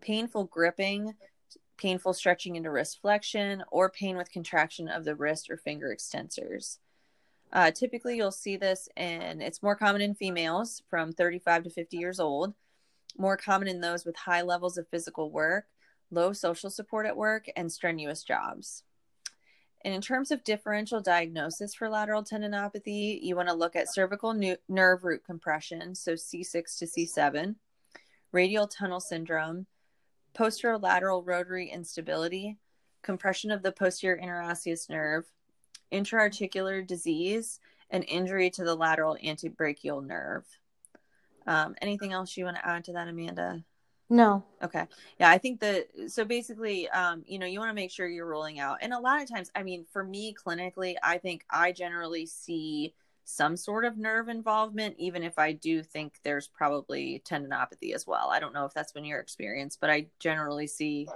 painful 0.00 0.44
gripping, 0.44 1.12
painful 1.76 2.14
stretching 2.14 2.56
into 2.56 2.70
wrist 2.70 2.98
flexion, 3.02 3.62
or 3.70 3.90
pain 3.90 4.16
with 4.16 4.30
contraction 4.30 4.88
of 4.88 5.04
the 5.04 5.14
wrist 5.14 5.50
or 5.50 5.58
finger 5.58 5.94
extensors. 5.94 6.78
Uh, 7.54 7.70
typically, 7.70 8.16
you'll 8.16 8.32
see 8.32 8.56
this, 8.56 8.88
and 8.96 9.40
it's 9.40 9.62
more 9.62 9.76
common 9.76 10.02
in 10.02 10.14
females 10.14 10.82
from 10.90 11.12
35 11.12 11.62
to 11.62 11.70
50 11.70 11.96
years 11.96 12.18
old, 12.18 12.52
more 13.16 13.36
common 13.36 13.68
in 13.68 13.80
those 13.80 14.04
with 14.04 14.16
high 14.16 14.42
levels 14.42 14.76
of 14.76 14.88
physical 14.88 15.30
work, 15.30 15.66
low 16.10 16.32
social 16.32 16.68
support 16.68 17.06
at 17.06 17.16
work, 17.16 17.46
and 17.56 17.70
strenuous 17.70 18.24
jobs. 18.24 18.82
And 19.84 19.94
in 19.94 20.00
terms 20.00 20.32
of 20.32 20.42
differential 20.42 21.00
diagnosis 21.00 21.74
for 21.74 21.88
lateral 21.88 22.24
tendinopathy, 22.24 23.20
you 23.22 23.36
want 23.36 23.48
to 23.48 23.54
look 23.54 23.76
at 23.76 23.92
cervical 23.92 24.32
nu- 24.32 24.56
nerve 24.68 25.04
root 25.04 25.24
compression, 25.24 25.94
so 25.94 26.14
C6 26.14 26.78
to 26.78 26.86
C7, 26.86 27.54
radial 28.32 28.66
tunnel 28.66 29.00
syndrome, 29.00 29.66
posterolateral 30.36 31.22
rotary 31.24 31.70
instability, 31.70 32.58
compression 33.02 33.52
of 33.52 33.62
the 33.62 33.70
posterior 33.70 34.20
interosseous 34.20 34.90
nerve, 34.90 35.26
intraarticular 35.92 36.86
disease, 36.86 37.60
and 37.90 38.04
injury 38.08 38.50
to 38.50 38.64
the 38.64 38.74
lateral 38.74 39.16
antebrachial 39.22 40.04
nerve. 40.04 40.44
Um, 41.46 41.74
anything 41.80 42.12
else 42.12 42.36
you 42.36 42.44
want 42.44 42.56
to 42.56 42.66
add 42.66 42.84
to 42.84 42.92
that, 42.94 43.08
Amanda? 43.08 43.62
No. 44.10 44.44
Okay. 44.62 44.86
Yeah, 45.18 45.30
I 45.30 45.38
think 45.38 45.60
that 45.60 45.86
so 46.08 46.24
basically, 46.24 46.88
um, 46.90 47.22
you 47.26 47.38
know, 47.38 47.46
you 47.46 47.58
want 47.58 47.70
to 47.70 47.74
make 47.74 47.90
sure 47.90 48.06
you're 48.06 48.26
rolling 48.26 48.60
out. 48.60 48.78
And 48.82 48.92
a 48.92 48.98
lot 48.98 49.22
of 49.22 49.30
times, 49.30 49.50
I 49.54 49.62
mean, 49.62 49.86
for 49.92 50.04
me 50.04 50.34
clinically, 50.34 50.96
I 51.02 51.18
think 51.18 51.44
I 51.50 51.72
generally 51.72 52.26
see 52.26 52.94
some 53.24 53.56
sort 53.56 53.86
of 53.86 53.96
nerve 53.96 54.28
involvement, 54.28 54.96
even 54.98 55.22
if 55.22 55.38
I 55.38 55.52
do 55.52 55.82
think 55.82 56.14
there's 56.22 56.46
probably 56.46 57.22
tendinopathy 57.24 57.94
as 57.94 58.06
well. 58.06 58.28
I 58.28 58.38
don't 58.38 58.52
know 58.52 58.66
if 58.66 58.74
that's 58.74 58.92
been 58.92 59.04
your 59.04 59.20
experience, 59.20 59.78
but 59.80 59.88
I 59.88 60.06
generally 60.20 60.66
see 60.66 61.08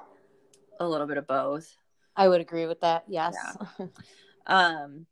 a 0.80 0.88
little 0.88 1.06
bit 1.06 1.18
of 1.18 1.26
both. 1.26 1.76
I 2.16 2.28
would 2.28 2.40
agree 2.40 2.66
with 2.66 2.80
that. 2.80 3.04
Yes. 3.08 3.36
Yeah. 3.78 3.86
um, 4.48 5.06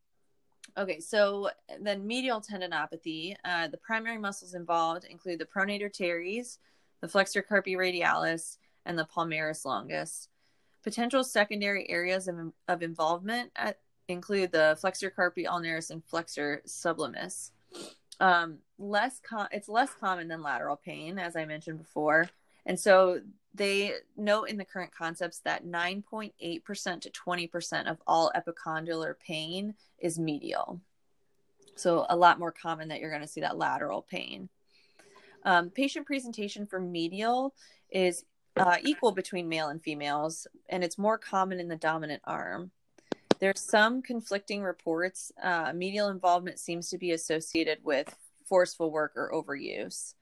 okay, 0.77 1.01
so 1.01 1.51
then 1.81 2.07
medial 2.07 2.41
tendinopathy, 2.41 3.37
uh, 3.45 3.69
the 3.69 3.79
primary 3.79 4.19
muscles 4.19 4.55
involved 4.55 5.05
include 5.05 5.39
the 5.39 5.47
pronator 5.47 5.93
teres 5.93 6.59
the 7.01 7.09
flexor 7.09 7.43
carpi 7.43 7.77
radialis, 7.77 8.59
and 8.85 8.99
the 8.99 9.05
palmaris 9.05 9.65
longus. 9.65 10.29
Potential 10.83 11.25
secondary 11.25 11.89
areas 11.91 12.29
of, 12.29 12.53
of 12.69 12.83
involvement 12.83 13.51
at, 13.57 13.79
include 14.09 14.53
the 14.53 14.77
flexor 14.81 15.11
carpi 15.11 15.47
ulnaris 15.47 15.91
and 15.91 16.05
flexor 16.05 16.63
sublimis. 16.67 17.51
Um, 18.21 18.59
less 18.79 19.21
com- 19.21 19.49
it's 19.53 19.69
less 19.69 19.91
common 20.01 20.29
than 20.29 20.43
lateral 20.43 20.77
pain, 20.77 21.19
as 21.19 21.37
I 21.37 21.45
mentioned 21.45 21.79
before, 21.79 22.29
and 22.67 22.79
so 22.79 23.21
they 23.55 23.95
note 24.17 24.45
in 24.51 24.59
the 24.59 24.65
current 24.65 24.93
concepts 24.95 25.39
that 25.41 25.65
9.8% 25.65 27.01
to 27.01 27.11
20% 27.11 27.91
of 27.91 27.99
all 28.07 28.31
epicondylar 28.37 29.15
pain 29.19 29.75
is 29.99 30.19
medial. 30.19 30.81
So 31.75 32.07
a 32.09 32.17
lot 32.17 32.39
more 32.39 32.53
common 32.53 32.89
that 32.89 33.01
you're 33.01 33.11
going 33.11 33.23
to 33.23 33.29
see 33.29 33.41
that 33.41 33.57
lateral 33.57 34.03
pain. 34.03 34.49
Um, 35.45 35.71
patient 35.71 36.07
presentation 36.07 36.67
for 36.67 36.81
medial 36.81 37.55
is 37.91 38.25
uh, 38.57 38.77
equal 38.83 39.13
between 39.13 39.49
male 39.49 39.69
and 39.69 39.83
females, 39.83 40.47
and 40.69 40.83
it's 40.83 40.99
more 40.99 41.19
common 41.19 41.61
in 41.61 41.69
the 41.69 41.77
dominant 41.77 42.23
arm. 42.25 42.71
There's 43.39 43.61
some 43.61 44.03
conflicting 44.03 44.63
reports. 44.63 45.31
Uh, 45.43 45.73
medial 45.75 46.09
involvement 46.09 46.59
seems 46.59 46.89
to 46.91 46.99
be 46.99 47.13
associated 47.13 47.79
with 47.85 48.17
forceful 48.47 48.91
work 48.91 49.13
or 49.15 49.31
overuse. 49.33 50.15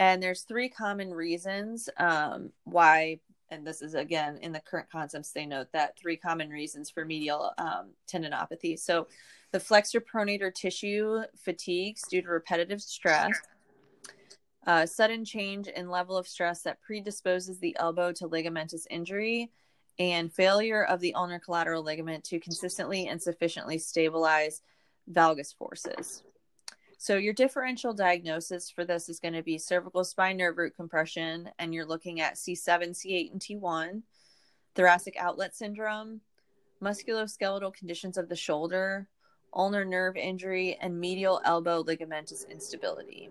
And 0.00 0.22
there's 0.22 0.42
three 0.42 0.70
common 0.70 1.12
reasons 1.12 1.90
um, 1.98 2.50
why, 2.64 3.20
and 3.50 3.66
this 3.66 3.82
is 3.82 3.94
again 3.94 4.38
in 4.40 4.50
the 4.50 4.60
current 4.60 4.90
concepts, 4.90 5.30
they 5.30 5.44
note 5.44 5.68
that 5.74 5.98
three 5.98 6.16
common 6.16 6.48
reasons 6.48 6.88
for 6.88 7.04
medial 7.04 7.52
um, 7.58 7.90
tendinopathy. 8.10 8.78
So 8.78 9.08
the 9.52 9.60
flexor 9.60 10.00
pronator 10.00 10.52
tissue 10.52 11.20
fatigues 11.36 12.02
due 12.08 12.22
to 12.22 12.28
repetitive 12.28 12.80
stress, 12.80 13.38
uh, 14.66 14.86
sudden 14.86 15.22
change 15.22 15.68
in 15.68 15.90
level 15.90 16.16
of 16.16 16.26
stress 16.26 16.62
that 16.62 16.80
predisposes 16.80 17.58
the 17.58 17.76
elbow 17.78 18.10
to 18.12 18.26
ligamentous 18.26 18.86
injury, 18.88 19.50
and 19.98 20.32
failure 20.32 20.84
of 20.84 21.00
the 21.00 21.14
ulnar 21.14 21.38
collateral 21.38 21.82
ligament 21.82 22.24
to 22.24 22.40
consistently 22.40 23.06
and 23.06 23.20
sufficiently 23.20 23.76
stabilize 23.76 24.62
valgus 25.12 25.54
forces. 25.54 26.22
So, 27.02 27.16
your 27.16 27.32
differential 27.32 27.94
diagnosis 27.94 28.68
for 28.68 28.84
this 28.84 29.08
is 29.08 29.20
going 29.20 29.32
to 29.32 29.42
be 29.42 29.56
cervical 29.56 30.04
spine 30.04 30.36
nerve 30.36 30.58
root 30.58 30.76
compression, 30.76 31.48
and 31.58 31.72
you're 31.72 31.86
looking 31.86 32.20
at 32.20 32.34
C7, 32.34 32.90
C8, 32.90 33.32
and 33.32 33.40
T1, 33.40 34.02
thoracic 34.74 35.16
outlet 35.18 35.56
syndrome, 35.56 36.20
musculoskeletal 36.82 37.72
conditions 37.72 38.18
of 38.18 38.28
the 38.28 38.36
shoulder, 38.36 39.08
ulnar 39.54 39.82
nerve 39.82 40.18
injury, 40.18 40.76
and 40.82 41.00
medial 41.00 41.40
elbow 41.46 41.82
ligamentous 41.82 42.46
instability. 42.50 43.30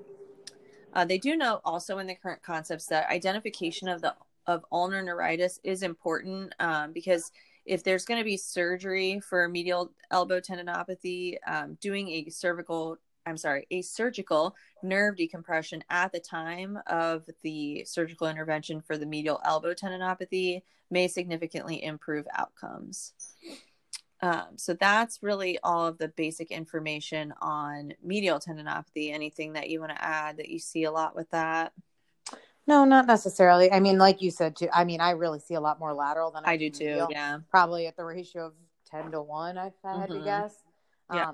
Uh, 0.93 1.05
they 1.05 1.19
do 1.19 1.37
note 1.37 1.61
also 1.63 1.99
in 1.99 2.07
the 2.07 2.15
current 2.15 2.41
concepts 2.41 2.87
that 2.87 3.07
identification 3.11 3.87
of 3.87 4.01
the 4.01 4.15
of 4.47 4.65
ulnar 4.71 5.03
neuritis 5.03 5.59
is 5.63 5.83
important 5.83 6.55
um, 6.59 6.91
because 6.91 7.31
if 7.67 7.83
there's 7.83 8.05
going 8.05 8.19
to 8.19 8.25
be 8.25 8.35
surgery 8.35 9.19
for 9.19 9.47
medial 9.47 9.91
elbow 10.09 10.39
tendinopathy, 10.39 11.37
um, 11.45 11.77
doing 11.79 12.09
a 12.09 12.29
cervical 12.31 12.97
I'm 13.29 13.37
sorry, 13.37 13.67
a 13.71 13.81
surgical 13.81 14.55
nerve 14.83 15.15
decompression 15.15 15.83
at 15.89 16.11
the 16.11 16.19
time 16.19 16.79
of 16.87 17.29
the 17.43 17.83
surgical 17.85 18.27
intervention 18.27 18.81
for 18.81 18.97
the 18.97 19.05
medial 19.05 19.39
elbow 19.45 19.73
tendinopathy 19.73 20.63
may 20.91 21.07
significantly 21.07 21.83
improve 21.83 22.25
outcomes. 22.35 23.13
Um, 24.21 24.57
so 24.57 24.73
that's 24.73 25.23
really 25.23 25.59
all 25.63 25.87
of 25.87 25.97
the 25.97 26.09
basic 26.09 26.51
information 26.51 27.33
on 27.41 27.93
medial 28.03 28.39
tendinopathy. 28.39 29.13
Anything 29.13 29.53
that 29.53 29.69
you 29.69 29.79
want 29.79 29.93
to 29.93 30.03
add 30.03 30.37
that 30.37 30.49
you 30.49 30.59
see 30.59 30.83
a 30.83 30.91
lot 30.91 31.15
with 31.15 31.29
that? 31.29 31.71
No, 32.67 32.85
not 32.85 33.07
necessarily. 33.07 33.71
I 33.71 33.79
mean, 33.79 33.97
like 33.97 34.21
you 34.21 34.29
said, 34.29 34.55
too. 34.55 34.67
I 34.73 34.83
mean, 34.83 35.01
I 35.01 35.11
really 35.11 35.39
see 35.39 35.53
a 35.53 35.61
lot 35.61 35.79
more 35.79 35.93
lateral 35.93 36.31
than 36.31 36.43
I, 36.45 36.51
I 36.51 36.57
do 36.57 36.69
too. 36.69 37.07
Yeah, 37.09 37.39
probably 37.49 37.87
at 37.87 37.95
the 37.95 38.03
ratio 38.03 38.47
of 38.47 38.53
ten 38.85 39.11
to 39.11 39.21
one. 39.21 39.57
I've 39.57 39.73
had 39.83 40.09
mm-hmm. 40.09 40.13
to 40.13 40.23
guess. 40.23 40.55
Yeah. 41.11 41.31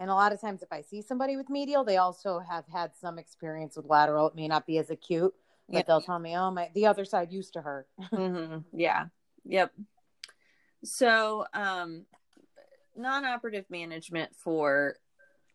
And 0.00 0.08
a 0.08 0.14
lot 0.14 0.32
of 0.32 0.40
times, 0.40 0.62
if 0.62 0.72
I 0.72 0.80
see 0.80 1.02
somebody 1.02 1.36
with 1.36 1.50
medial, 1.50 1.84
they 1.84 1.98
also 1.98 2.38
have 2.38 2.64
had 2.72 2.96
some 2.98 3.18
experience 3.18 3.76
with 3.76 3.84
lateral. 3.84 4.28
It 4.28 4.34
may 4.34 4.48
not 4.48 4.66
be 4.66 4.78
as 4.78 4.88
acute, 4.88 5.34
but 5.68 5.76
yeah. 5.76 5.82
they'll 5.86 6.00
tell 6.00 6.18
me, 6.18 6.34
"Oh, 6.34 6.50
my 6.50 6.70
the 6.74 6.86
other 6.86 7.04
side 7.04 7.30
used 7.30 7.52
to 7.52 7.60
hurt." 7.60 7.86
mm-hmm. 8.12 8.60
Yeah. 8.72 9.06
Yep. 9.44 9.72
So, 10.84 11.44
um, 11.52 12.06
non-operative 12.96 13.66
management 13.68 14.34
for 14.34 14.96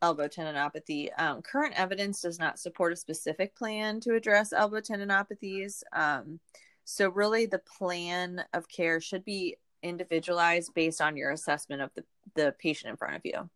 elbow 0.04 0.28
tendinopathy. 0.28 1.10
Um, 1.18 1.42
current 1.42 1.74
evidence 1.75 2.22
does 2.22 2.38
not 2.38 2.60
support 2.60 2.94
a 2.94 2.96
specific 2.96 3.56
plan 3.56 4.00
to 4.02 4.14
address 4.14 4.54
elbow 4.54 4.80
tendinopathies. 4.80 5.82
Um, 5.92 6.40
so, 6.84 7.10
really, 7.10 7.48
the 7.48 7.60
plan 7.60 8.46
of 8.54 8.70
care 8.70 9.02
should 9.02 9.25
be 9.25 9.58
individualized 9.82 10.72
based 10.75 11.02
on 11.02 11.18
your 11.18 11.32
assessment 11.32 11.82
of 11.82 11.90
the, 11.96 12.04
the 12.36 12.56
patient 12.60 12.92
in 12.92 12.98
front 12.98 13.16
of 13.16 13.22
you. 13.24 13.50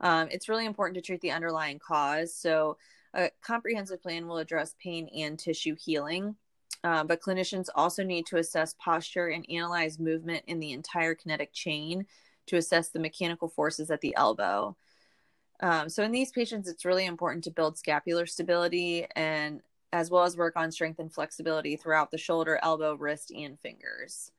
Um, 0.00 0.28
it's 0.30 0.48
really 0.48 0.66
important 0.66 0.94
to 0.96 1.00
treat 1.00 1.20
the 1.20 1.30
underlying 1.30 1.78
cause. 1.78 2.34
So, 2.34 2.76
a 3.14 3.30
comprehensive 3.42 4.02
plan 4.02 4.26
will 4.26 4.38
address 4.38 4.74
pain 4.82 5.08
and 5.16 5.38
tissue 5.38 5.74
healing. 5.82 6.36
Uh, 6.84 7.02
but 7.02 7.22
clinicians 7.22 7.68
also 7.74 8.04
need 8.04 8.26
to 8.26 8.36
assess 8.36 8.74
posture 8.78 9.28
and 9.28 9.46
analyze 9.50 9.98
movement 9.98 10.44
in 10.46 10.60
the 10.60 10.72
entire 10.72 11.14
kinetic 11.14 11.52
chain 11.52 12.06
to 12.46 12.56
assess 12.56 12.90
the 12.90 12.98
mechanical 12.98 13.48
forces 13.48 13.90
at 13.90 14.00
the 14.02 14.14
elbow. 14.16 14.76
Um, 15.60 15.88
so, 15.88 16.02
in 16.02 16.12
these 16.12 16.32
patients, 16.32 16.68
it's 16.68 16.84
really 16.84 17.06
important 17.06 17.44
to 17.44 17.50
build 17.50 17.78
scapular 17.78 18.26
stability 18.26 19.06
and 19.16 19.62
as 19.92 20.10
well 20.10 20.24
as 20.24 20.36
work 20.36 20.56
on 20.56 20.70
strength 20.70 20.98
and 20.98 21.12
flexibility 21.12 21.76
throughout 21.76 22.10
the 22.10 22.18
shoulder, 22.18 22.58
elbow, 22.62 22.94
wrist, 22.94 23.30
and 23.30 23.58
fingers. 23.60 24.30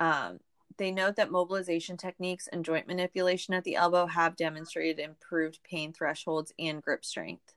Um, 0.00 0.40
they 0.78 0.90
note 0.90 1.16
that 1.16 1.30
mobilization 1.30 1.96
techniques 1.96 2.48
and 2.48 2.64
joint 2.64 2.86
manipulation 2.86 3.54
at 3.54 3.64
the 3.64 3.76
elbow 3.76 4.06
have 4.06 4.36
demonstrated 4.36 4.98
improved 4.98 5.58
pain 5.62 5.92
thresholds 5.92 6.52
and 6.58 6.82
grip 6.82 7.04
strength. 7.04 7.54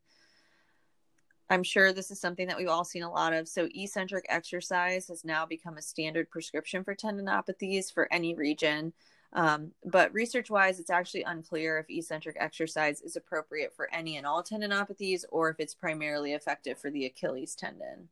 I'm 1.49 1.63
sure 1.63 1.91
this 1.91 2.11
is 2.11 2.19
something 2.19 2.47
that 2.47 2.57
we've 2.57 2.69
all 2.69 2.85
seen 2.85 3.03
a 3.03 3.11
lot 3.11 3.33
of. 3.33 3.47
So, 3.47 3.67
eccentric 3.75 4.25
exercise 4.29 5.07
has 5.09 5.25
now 5.25 5.45
become 5.45 5.77
a 5.77 5.81
standard 5.81 6.29
prescription 6.29 6.83
for 6.83 6.95
tendinopathies 6.95 7.93
for 7.93 8.11
any 8.11 8.33
region. 8.33 8.93
Um, 9.33 9.71
but 9.85 10.13
research 10.13 10.49
wise, 10.49 10.79
it's 10.79 10.89
actually 10.89 11.23
unclear 11.23 11.77
if 11.77 11.89
eccentric 11.89 12.37
exercise 12.39 13.01
is 13.01 13.15
appropriate 13.15 13.73
for 13.75 13.93
any 13.93 14.17
and 14.17 14.25
all 14.25 14.43
tendinopathies 14.43 15.23
or 15.29 15.49
if 15.49 15.59
it's 15.59 15.73
primarily 15.73 16.33
effective 16.33 16.79
for 16.79 16.89
the 16.89 17.05
Achilles 17.05 17.55
tendon 17.55 18.09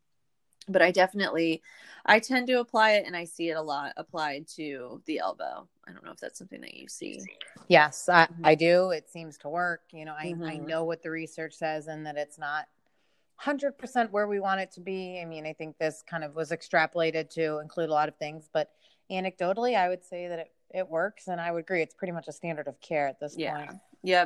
but 0.69 0.81
I 0.81 0.91
definitely 0.91 1.61
I 2.05 2.19
tend 2.19 2.47
to 2.47 2.59
apply 2.59 2.91
it 2.93 3.05
and 3.05 3.15
I 3.15 3.25
see 3.25 3.49
it 3.49 3.53
a 3.53 3.61
lot 3.61 3.93
applied 3.97 4.47
to 4.55 5.01
the 5.05 5.19
elbow. 5.19 5.67
I 5.87 5.91
don't 5.91 6.03
know 6.03 6.11
if 6.11 6.19
that's 6.19 6.39
something 6.39 6.61
that 6.61 6.73
you 6.73 6.87
see. 6.87 7.21
Yes, 7.67 8.07
I, 8.07 8.25
mm-hmm. 8.25 8.45
I 8.45 8.55
do. 8.55 8.91
It 8.91 9.09
seems 9.09 9.37
to 9.39 9.49
work. 9.49 9.81
You 9.91 10.05
know, 10.05 10.15
I, 10.17 10.27
mm-hmm. 10.27 10.43
I 10.43 10.55
know 10.57 10.83
what 10.85 11.03
the 11.03 11.11
research 11.11 11.53
says 11.53 11.87
and 11.87 12.05
that 12.05 12.17
it's 12.17 12.39
not 12.39 12.67
100% 13.43 14.11
where 14.11 14.27
we 14.27 14.39
want 14.39 14.61
it 14.61 14.71
to 14.73 14.81
be. 14.81 15.19
I 15.21 15.25
mean, 15.25 15.45
I 15.45 15.53
think 15.53 15.77
this 15.77 16.03
kind 16.07 16.23
of 16.23 16.35
was 16.35 16.51
extrapolated 16.51 17.29
to 17.31 17.59
include 17.59 17.89
a 17.89 17.93
lot 17.93 18.09
of 18.09 18.15
things, 18.17 18.49
but 18.51 18.71
anecdotally, 19.11 19.77
I 19.77 19.89
would 19.89 20.03
say 20.03 20.27
that 20.27 20.39
it, 20.39 20.51
it 20.73 20.89
works. 20.89 21.27
And 21.27 21.39
I 21.39 21.51
would 21.51 21.59
agree, 21.59 21.81
it's 21.81 21.95
pretty 21.95 22.11
much 22.11 22.27
a 22.27 22.33
standard 22.33 22.67
of 22.67 22.79
care 22.81 23.07
at 23.07 23.19
this 23.19 23.35
yeah. 23.37 23.65
point. 23.65 23.79
Yeah. 24.03 24.25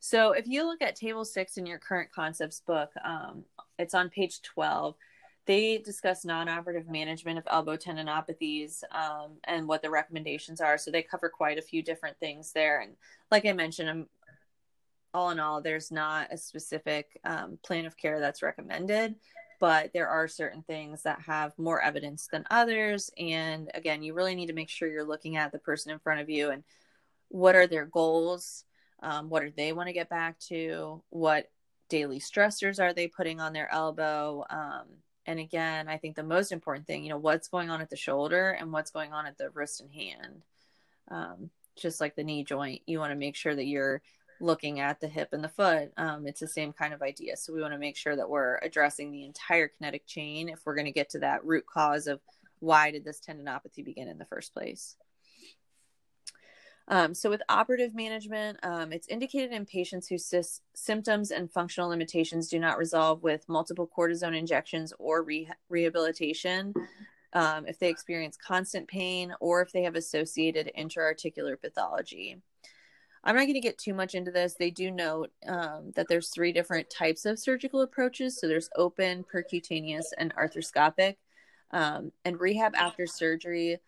So 0.00 0.32
if 0.32 0.46
you 0.48 0.64
look 0.64 0.82
at 0.82 0.96
table 0.96 1.24
six 1.24 1.56
in 1.56 1.66
your 1.66 1.78
current 1.78 2.10
concepts 2.12 2.60
book, 2.60 2.90
um, 3.04 3.44
it's 3.78 3.94
on 3.94 4.10
page 4.10 4.42
12 4.42 4.96
they 5.46 5.78
discuss 5.78 6.24
non-operative 6.24 6.88
management 6.88 7.38
of 7.38 7.44
elbow 7.50 7.76
tendinopathies 7.76 8.84
um, 8.92 9.32
and 9.44 9.66
what 9.66 9.82
the 9.82 9.90
recommendations 9.90 10.60
are. 10.60 10.78
So 10.78 10.90
they 10.90 11.02
cover 11.02 11.28
quite 11.28 11.58
a 11.58 11.62
few 11.62 11.82
different 11.82 12.16
things 12.18 12.52
there. 12.52 12.80
And 12.80 12.92
like 13.30 13.44
I 13.44 13.52
mentioned, 13.52 13.90
I'm, 13.90 14.00
um, 14.00 14.06
all 15.14 15.30
in 15.30 15.40
all, 15.40 15.60
there's 15.60 15.90
not 15.90 16.32
a 16.32 16.38
specific 16.38 17.20
um, 17.24 17.58
plan 17.62 17.84
of 17.84 17.96
care 17.96 18.18
that's 18.18 18.42
recommended, 18.42 19.16
but 19.60 19.92
there 19.92 20.08
are 20.08 20.26
certain 20.26 20.62
things 20.62 21.02
that 21.02 21.20
have 21.20 21.58
more 21.58 21.82
evidence 21.82 22.28
than 22.32 22.46
others. 22.50 23.10
And 23.18 23.70
again, 23.74 24.02
you 24.02 24.14
really 24.14 24.34
need 24.34 24.46
to 24.46 24.54
make 24.54 24.70
sure 24.70 24.88
you're 24.88 25.04
looking 25.04 25.36
at 25.36 25.52
the 25.52 25.58
person 25.58 25.92
in 25.92 25.98
front 25.98 26.20
of 26.20 26.30
you 26.30 26.50
and 26.50 26.64
what 27.28 27.56
are 27.56 27.66
their 27.66 27.84
goals, 27.84 28.64
um, 29.02 29.28
what 29.28 29.42
do 29.42 29.52
they 29.54 29.72
want 29.72 29.88
to 29.88 29.92
get 29.92 30.08
back 30.08 30.38
to, 30.38 31.02
what 31.10 31.50
daily 31.88 32.20
stressors 32.20 32.80
are 32.80 32.94
they 32.94 33.06
putting 33.06 33.38
on 33.38 33.52
their 33.52 33.70
elbow 33.70 34.44
um, 34.48 34.86
and 35.26 35.38
again 35.38 35.88
i 35.88 35.96
think 35.96 36.16
the 36.16 36.22
most 36.22 36.52
important 36.52 36.86
thing 36.86 37.02
you 37.02 37.10
know 37.10 37.18
what's 37.18 37.48
going 37.48 37.70
on 37.70 37.80
at 37.80 37.90
the 37.90 37.96
shoulder 37.96 38.50
and 38.50 38.72
what's 38.72 38.90
going 38.90 39.12
on 39.12 39.26
at 39.26 39.38
the 39.38 39.50
wrist 39.50 39.80
and 39.80 39.92
hand. 39.92 40.42
Um, 41.08 41.50
just 41.76 42.00
like 42.00 42.14
the 42.14 42.24
knee 42.24 42.44
joint 42.44 42.82
you 42.86 42.98
want 42.98 43.12
to 43.12 43.16
make 43.16 43.36
sure 43.36 43.54
that 43.54 43.66
you're 43.66 44.02
looking 44.40 44.80
at 44.80 45.00
the 45.00 45.08
hip 45.08 45.30
and 45.32 45.42
the 45.42 45.48
foot. 45.48 45.92
Um, 45.96 46.26
it's 46.26 46.40
the 46.40 46.48
same 46.48 46.72
kind 46.72 46.92
of 46.92 47.02
idea. 47.02 47.36
So 47.36 47.52
we 47.52 47.60
want 47.60 47.74
to 47.74 47.78
make 47.78 47.96
sure 47.96 48.16
that 48.16 48.28
we're 48.28 48.56
addressing 48.56 49.10
the 49.10 49.24
entire 49.24 49.68
kinetic 49.68 50.06
chain 50.06 50.48
if 50.48 50.60
we're 50.64 50.74
going 50.74 50.86
to 50.86 50.92
get 50.92 51.10
to 51.10 51.20
that 51.20 51.44
root 51.44 51.64
cause 51.66 52.06
of 52.06 52.20
why 52.58 52.90
did 52.90 53.04
this 53.04 53.20
tendinopathy 53.20 53.84
begin 53.84 54.08
in 54.08 54.18
the 54.18 54.24
first 54.24 54.52
place 54.52 54.96
um, 56.92 57.14
so, 57.14 57.30
with 57.30 57.40
operative 57.48 57.94
management, 57.94 58.58
um, 58.62 58.92
it's 58.92 59.08
indicated 59.08 59.50
in 59.50 59.64
patients 59.64 60.08
whose 60.08 60.26
sy- 60.26 60.42
symptoms 60.74 61.30
and 61.30 61.50
functional 61.50 61.88
limitations 61.88 62.48
do 62.48 62.58
not 62.58 62.76
resolve 62.76 63.22
with 63.22 63.48
multiple 63.48 63.90
cortisone 63.96 64.36
injections 64.36 64.92
or 64.98 65.22
re- 65.22 65.48
rehabilitation. 65.70 66.74
Um, 67.32 67.66
if 67.66 67.78
they 67.78 67.88
experience 67.88 68.36
constant 68.36 68.88
pain 68.88 69.32
or 69.40 69.62
if 69.62 69.72
they 69.72 69.84
have 69.84 69.94
associated 69.94 70.70
intra-articular 70.74 71.56
pathology. 71.56 72.36
I'm 73.24 73.36
not 73.36 73.44
going 73.44 73.54
to 73.54 73.60
get 73.60 73.78
too 73.78 73.94
much 73.94 74.14
into 74.14 74.30
this. 74.30 74.56
They 74.58 74.70
do 74.70 74.90
note 74.90 75.30
um, 75.46 75.92
that 75.96 76.08
there's 76.08 76.28
three 76.28 76.52
different 76.52 76.90
types 76.90 77.24
of 77.24 77.38
surgical 77.38 77.80
approaches. 77.80 78.38
So 78.38 78.48
there's 78.48 78.68
open, 78.76 79.24
percutaneous, 79.32 80.12
and 80.18 80.34
arthroscopic. 80.34 81.16
Um, 81.70 82.12
and 82.26 82.38
rehab 82.38 82.74
after 82.74 83.06
surgery 83.06 83.78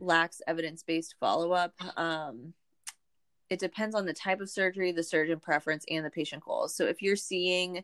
lacks 0.00 0.40
evidence 0.46 0.82
based 0.82 1.14
follow 1.20 1.52
up. 1.52 1.74
Um, 1.96 2.54
it 3.50 3.58
depends 3.58 3.94
on 3.94 4.04
the 4.04 4.12
type 4.12 4.40
of 4.40 4.50
surgery, 4.50 4.92
the 4.92 5.02
surgeon 5.02 5.40
preference, 5.40 5.84
and 5.88 6.04
the 6.04 6.10
patient 6.10 6.44
goals. 6.44 6.74
So 6.74 6.84
if 6.84 7.00
you're 7.00 7.16
seeing 7.16 7.82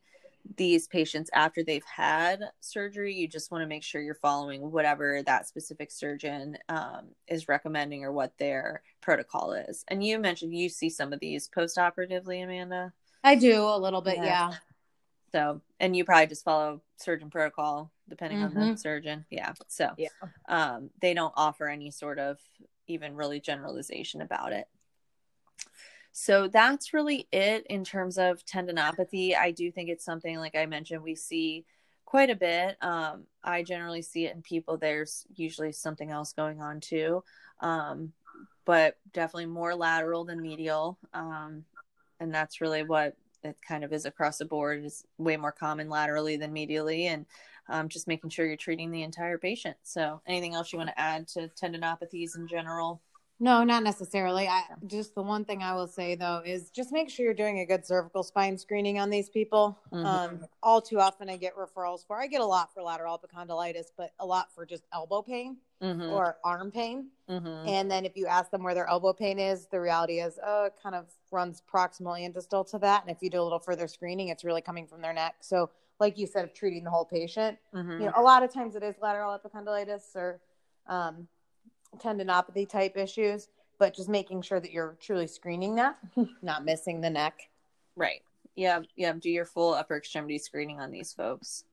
these 0.56 0.86
patients 0.86 1.30
after 1.32 1.62
they've 1.62 1.84
had 1.84 2.40
surgery, 2.60 3.14
you 3.14 3.26
just 3.26 3.50
want 3.50 3.62
to 3.62 3.66
make 3.66 3.82
sure 3.82 4.02
you're 4.02 4.14
following 4.14 4.70
whatever 4.70 5.22
that 5.22 5.48
specific 5.48 5.90
surgeon 5.90 6.58
um, 6.68 7.06
is 7.28 7.48
recommending 7.48 8.04
or 8.04 8.12
what 8.12 8.36
their 8.38 8.82
protocol 9.00 9.52
is. 9.52 9.84
And 9.88 10.04
you 10.04 10.18
mentioned 10.18 10.54
you 10.54 10.68
see 10.68 10.90
some 10.90 11.14
of 11.14 11.20
these 11.20 11.48
post 11.48 11.78
operatively, 11.78 12.42
Amanda. 12.42 12.92
I 13.22 13.36
do 13.36 13.62
a 13.62 13.78
little 13.78 14.02
bit, 14.02 14.16
yeah. 14.16 14.24
yeah. 14.24 14.54
So, 15.34 15.62
and 15.80 15.96
you 15.96 16.04
probably 16.04 16.28
just 16.28 16.44
follow 16.44 16.80
surgeon 16.96 17.28
protocol 17.28 17.90
depending 18.08 18.38
mm-hmm. 18.38 18.46
on 18.46 18.54
the 18.54 18.60
mm-hmm. 18.60 18.76
surgeon. 18.76 19.24
Yeah. 19.30 19.52
So, 19.66 19.90
yeah. 19.98 20.10
Um, 20.48 20.90
they 21.00 21.12
don't 21.12 21.34
offer 21.36 21.66
any 21.66 21.90
sort 21.90 22.20
of 22.20 22.38
even 22.86 23.16
really 23.16 23.40
generalization 23.40 24.20
about 24.20 24.52
it. 24.52 24.68
So 26.12 26.46
that's 26.46 26.94
really 26.94 27.26
it 27.32 27.66
in 27.68 27.82
terms 27.82 28.16
of 28.16 28.44
tendinopathy. 28.44 29.34
I 29.36 29.50
do 29.50 29.72
think 29.72 29.88
it's 29.88 30.04
something 30.04 30.38
like 30.38 30.54
I 30.54 30.66
mentioned 30.66 31.02
we 31.02 31.16
see 31.16 31.64
quite 32.04 32.30
a 32.30 32.36
bit. 32.36 32.76
Um, 32.80 33.24
I 33.42 33.64
generally 33.64 34.02
see 34.02 34.26
it 34.26 34.36
in 34.36 34.42
people. 34.42 34.76
There's 34.76 35.26
usually 35.34 35.72
something 35.72 36.12
else 36.12 36.32
going 36.32 36.62
on 36.62 36.78
too, 36.78 37.24
um, 37.58 38.12
but 38.64 38.98
definitely 39.12 39.46
more 39.46 39.74
lateral 39.74 40.24
than 40.24 40.40
medial. 40.40 40.96
Um, 41.12 41.64
and 42.20 42.32
that's 42.32 42.60
really 42.60 42.84
what 42.84 43.16
it 43.44 43.56
kind 43.66 43.84
of 43.84 43.92
is 43.92 44.04
across 44.04 44.38
the 44.38 44.44
board. 44.44 44.84
Is 44.84 45.04
way 45.18 45.36
more 45.36 45.52
common 45.52 45.88
laterally 45.88 46.36
than 46.36 46.54
medially, 46.54 47.04
and 47.04 47.26
um, 47.68 47.88
just 47.88 48.08
making 48.08 48.30
sure 48.30 48.46
you're 48.46 48.56
treating 48.56 48.90
the 48.90 49.02
entire 49.02 49.38
patient. 49.38 49.76
So, 49.82 50.20
anything 50.26 50.54
else 50.54 50.72
you 50.72 50.78
want 50.78 50.90
to 50.90 51.00
add 51.00 51.28
to 51.28 51.48
tendinopathies 51.60 52.36
in 52.36 52.46
general? 52.48 53.00
No, 53.40 53.64
not 53.64 53.82
necessarily. 53.82 54.46
I 54.46 54.62
just 54.86 55.14
the 55.14 55.22
one 55.22 55.44
thing 55.44 55.62
I 55.62 55.74
will 55.74 55.88
say 55.88 56.14
though 56.14 56.42
is 56.44 56.70
just 56.70 56.92
make 56.92 57.10
sure 57.10 57.24
you're 57.24 57.34
doing 57.34 57.60
a 57.60 57.66
good 57.66 57.84
cervical 57.84 58.22
spine 58.22 58.56
screening 58.56 58.98
on 58.98 59.10
these 59.10 59.28
people. 59.28 59.78
Mm-hmm. 59.92 60.06
Um, 60.06 60.46
all 60.62 60.80
too 60.80 61.00
often 61.00 61.28
I 61.28 61.36
get 61.36 61.56
referrals 61.56 62.06
for 62.06 62.20
I 62.20 62.26
get 62.26 62.40
a 62.40 62.46
lot 62.46 62.72
for 62.72 62.82
lateral 62.82 63.18
epicondylitis, 63.18 63.86
but 63.96 64.12
a 64.20 64.26
lot 64.26 64.54
for 64.54 64.64
just 64.64 64.84
elbow 64.92 65.22
pain 65.22 65.56
mm-hmm. 65.82 66.10
or 66.10 66.36
arm 66.44 66.70
pain. 66.70 67.08
Mm-hmm. 67.28 67.68
And 67.68 67.90
then 67.90 68.04
if 68.04 68.16
you 68.16 68.26
ask 68.26 68.50
them 68.50 68.62
where 68.62 68.74
their 68.74 68.88
elbow 68.88 69.12
pain 69.12 69.38
is, 69.38 69.66
the 69.66 69.80
reality 69.80 70.20
is, 70.20 70.38
oh, 70.44 70.66
it 70.66 70.74
kind 70.82 70.94
of 70.94 71.06
runs 71.30 71.62
proximally 71.72 72.24
and 72.24 72.32
distal 72.32 72.64
to 72.64 72.78
that. 72.78 73.02
And 73.02 73.10
if 73.10 73.22
you 73.22 73.30
do 73.30 73.40
a 73.40 73.42
little 73.42 73.58
further 73.58 73.88
screening, 73.88 74.28
it's 74.28 74.44
really 74.44 74.62
coming 74.62 74.86
from 74.86 75.00
their 75.00 75.12
neck. 75.12 75.36
So, 75.40 75.70
like 76.00 76.18
you 76.18 76.26
said, 76.26 76.44
of 76.44 76.54
treating 76.54 76.84
the 76.84 76.90
whole 76.90 77.04
patient, 77.04 77.58
mm-hmm. 77.74 77.90
you 77.92 78.06
know, 78.06 78.12
a 78.16 78.22
lot 78.22 78.42
of 78.42 78.52
times 78.52 78.74
it 78.74 78.82
is 78.82 78.94
lateral 79.00 79.38
epicondylitis 79.38 80.14
or 80.16 80.40
um, 80.86 81.28
tendinopathy 82.00 82.68
type 82.68 82.96
issues, 82.96 83.48
but 83.78 83.94
just 83.94 84.08
making 84.08 84.42
sure 84.42 84.60
that 84.60 84.72
you're 84.72 84.96
truly 85.00 85.26
screening 85.26 85.74
that, 85.76 85.96
not 86.42 86.64
missing 86.64 87.00
the 87.00 87.10
neck. 87.10 87.48
Right. 87.96 88.22
Yeah. 88.56 88.82
Yeah. 88.96 89.12
Do 89.12 89.30
your 89.30 89.44
full 89.44 89.74
upper 89.74 89.96
extremity 89.96 90.38
screening 90.38 90.80
on 90.80 90.90
these 90.90 91.12
folks. 91.12 91.64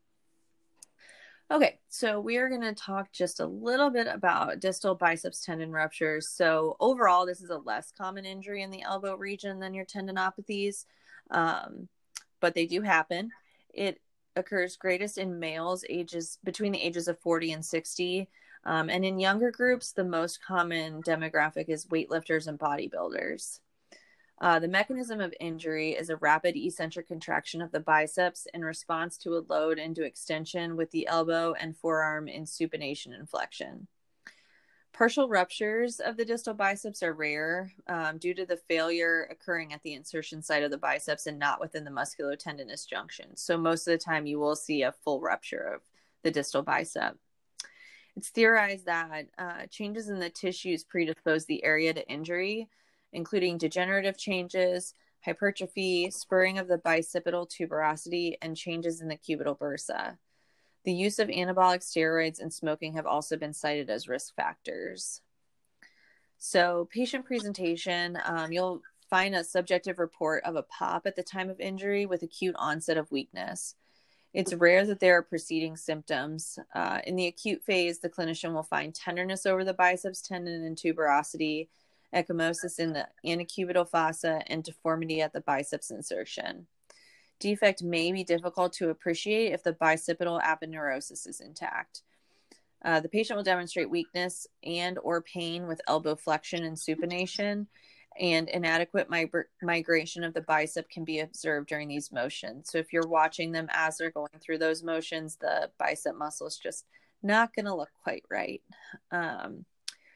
Okay, 1.52 1.80
so 1.90 2.18
we 2.22 2.38
are 2.38 2.48
going 2.48 2.62
to 2.62 2.74
talk 2.74 3.12
just 3.12 3.42
a 3.42 3.46
little 3.46 3.90
bit 3.90 4.08
about 4.08 4.62
distal 4.62 4.96
biceps 4.96 5.44
tendon 5.44 5.74
ruptures. 5.74 6.30
So, 6.30 6.78
overall, 6.80 7.26
this 7.26 7.42
is 7.42 7.50
a 7.50 7.58
less 7.58 7.92
common 7.92 8.24
injury 8.24 8.64
in 8.64 8.72
the 8.72 8.84
elbow 8.84 9.18
region 9.18 9.60
than 9.60 9.74
your 9.74 9.84
tendinopathies, 9.84 10.86
um, 11.30 11.90
but 12.40 12.56
they 12.56 12.66
do 12.66 12.82
happen. 12.82 13.32
It 13.74 14.00
occurs 14.38 14.78
greatest 14.78 15.18
in 15.18 15.40
males 15.40 15.84
ages 15.90 16.40
between 16.46 16.72
the 16.72 16.82
ages 16.82 17.10
of 17.10 17.20
40 17.20 17.52
and 17.52 17.66
60 17.66 18.30
um, 18.64 18.90
and 18.90 19.04
in 19.04 19.20
younger 19.20 19.52
groups, 19.52 19.92
the 19.92 20.04
most 20.04 20.44
common 20.44 21.02
demographic 21.02 21.70
is 21.70 21.88
weightlifters 21.88 22.48
and 22.48 22.60
bodybuilders. 22.60 23.60
Uh, 24.40 24.58
the 24.58 24.68
mechanism 24.68 25.22
of 25.22 25.34
injury 25.40 25.92
is 25.92 26.10
a 26.10 26.16
rapid 26.18 26.56
eccentric 26.56 27.08
contraction 27.08 27.62
of 27.62 27.72
the 27.72 27.80
biceps 27.80 28.48
in 28.54 28.66
response 28.66 29.18
to 29.18 29.38
a 29.38 29.46
load 29.48 29.78
into 29.78 30.04
extension 30.04 30.76
with 30.76 30.90
the 30.92 31.06
elbow 31.06 31.54
and 31.60 31.78
forearm 31.78 32.28
in 32.28 32.44
supination 32.44 33.14
and 33.14 33.30
flexion. 33.30 33.88
Partial 34.94 35.30
ruptures 35.30 36.00
of 36.00 36.18
the 36.18 36.26
distal 36.26 36.54
biceps 36.54 37.02
are 37.02 37.14
rare 37.14 37.72
um, 37.88 38.18
due 38.18 38.34
to 38.34 38.46
the 38.46 38.58
failure 38.58 39.28
occurring 39.32 39.74
at 39.74 39.82
the 39.84 39.94
insertion 39.94 40.42
site 40.42 40.64
of 40.64 40.72
the 40.72 40.78
biceps 40.78 41.28
and 41.28 41.40
not 41.40 41.62
within 41.62 41.86
the 41.86 41.92
musculotendinous 41.92 42.88
junction. 42.88 43.38
So, 43.38 43.58
most 43.58 43.88
of 43.88 43.92
the 43.92 44.04
time, 44.04 44.26
you 44.26 44.38
will 44.40 44.56
see 44.56 44.82
a 44.82 44.92
full 44.92 45.22
rupture 45.22 45.76
of 45.76 45.82
the 46.24 46.32
distal 46.32 46.62
bicep. 46.62 47.16
It's 48.16 48.30
theorized 48.30 48.86
that 48.86 49.28
uh, 49.38 49.66
changes 49.70 50.10
in 50.10 50.20
the 50.20 50.30
tissues 50.30 50.84
predispose 50.84 51.46
the 51.46 51.64
area 51.64 51.94
to 51.94 52.08
injury, 52.10 52.68
including 53.14 53.58
degenerative 53.58 54.18
changes, 54.18 54.94
hypertrophy, 55.24 56.10
spurring 56.12 56.58
of 56.58 56.68
the 56.68 56.78
bicipital 56.78 57.50
tuberosity, 57.50 58.36
and 58.42 58.58
changes 58.58 59.02
in 59.02 59.08
the 59.08 59.18
cubital 59.18 59.58
bursa. 59.58 60.18
The 60.84 60.94
use 60.94 61.20
of 61.20 61.28
anabolic 61.28 61.82
steroids 61.82 62.42
and 62.42 62.52
smoking 62.52 62.94
have 62.94 63.06
also 63.06 63.38
been 63.38 63.54
cited 63.54 63.90
as 63.90 64.08
risk 64.08 64.36
factors. 64.36 65.22
So, 66.38 66.90
patient 66.92 67.26
presentation, 67.26 68.18
um, 68.26 68.52
you'll 68.52 68.82
find 69.10 69.36
a 69.36 69.44
subjective 69.44 70.00
report 70.00 70.44
of 70.44 70.56
a 70.56 70.64
pop 70.64 71.06
at 71.06 71.16
the 71.16 71.22
time 71.22 71.50
of 71.50 71.60
injury 71.60 72.06
with 72.08 72.24
acute 72.24 72.56
onset 72.58 72.98
of 72.98 73.12
weakness. 73.12 73.76
It's 74.34 74.54
rare 74.54 74.86
that 74.86 75.00
there 75.00 75.18
are 75.18 75.24
preceding 75.24 75.76
symptoms. 75.76 76.58
Uh, 76.74 77.00
in 77.06 77.16
the 77.16 77.28
acute 77.28 77.64
phase, 77.64 78.00
the 78.00 78.10
clinician 78.10 78.54
will 78.54 78.64
find 78.64 78.96
tenderness 78.96 79.46
over 79.46 79.66
the 79.66 79.74
biceps 79.74 80.22
tendon 80.22 80.64
and 80.64 80.78
tuberosity, 80.78 81.68
ecchymosis 82.16 82.80
in 82.80 82.94
the 82.94 83.08
antecubital 83.26 83.88
fossa, 83.88 84.42
and 84.48 84.64
deformity 84.64 85.22
at 85.22 85.34
the 85.34 85.42
biceps 85.42 85.92
insertion. 85.92 86.68
Defect 87.40 87.84
may 87.84 88.12
be 88.12 88.24
difficult 88.24 88.72
to 88.74 88.90
appreciate 88.90 89.52
if 89.52 89.64
the 89.64 89.74
bicipital 89.74 90.42
aponeurosis 90.42 91.28
is 91.28 91.42
intact. 91.42 92.04
Uh, 92.84 93.00
the 93.00 93.10
patient 93.10 93.36
will 93.36 93.44
demonstrate 93.44 93.90
weakness 93.90 94.48
and 94.64 94.98
or 95.04 95.22
pain 95.22 95.68
with 95.68 95.82
elbow 95.88 96.16
flexion 96.16 96.64
and 96.64 96.78
supination 96.78 97.68
and 98.20 98.50
inadequate 98.50 99.10
migration 99.62 100.24
of 100.24 100.34
the 100.34 100.42
bicep 100.42 100.90
can 100.90 101.06
be 101.06 101.20
observed 101.20 101.68
during 101.70 101.88
these 101.88 102.12
motions. 102.12 102.70
So 102.70 102.78
if 102.78 102.92
you're 102.92 103.08
watching 103.08 103.52
them 103.52 103.68
as 103.72 103.98
they're 103.98 104.12
going 104.12 104.30
through 104.40 104.58
those 104.58 104.84
motions, 104.84 105.38
the 105.38 105.70
bicep 105.78 106.16
muscle 106.16 106.48
is 106.48 106.58
just 106.58 106.86
not 107.24 107.56
going 107.56 107.66
to 107.66 107.76
look 107.76 107.92
quite 108.04 108.26
right. 108.30 108.62
Um, 109.12 109.66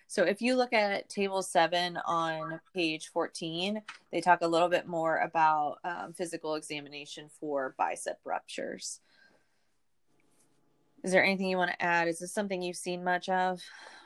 so 0.07 0.23
if 0.23 0.41
you 0.41 0.55
look 0.55 0.73
at 0.73 1.09
table 1.09 1.41
seven 1.41 1.97
on 2.05 2.59
page 2.73 3.09
14, 3.11 3.81
they 4.11 4.21
talk 4.21 4.41
a 4.41 4.47
little 4.47 4.69
bit 4.69 4.87
more 4.87 5.17
about 5.17 5.77
um, 5.83 6.13
physical 6.13 6.55
examination 6.55 7.29
for 7.39 7.75
bicep 7.77 8.19
ruptures. 8.23 8.99
Is 11.03 11.11
there 11.11 11.23
anything 11.23 11.47
you 11.47 11.57
want 11.57 11.71
to 11.71 11.81
add? 11.83 12.07
Is 12.07 12.19
this 12.19 12.33
something 12.33 12.61
you've 12.61 12.75
seen 12.75 13.03
much 13.03 13.29
of? 13.29 13.61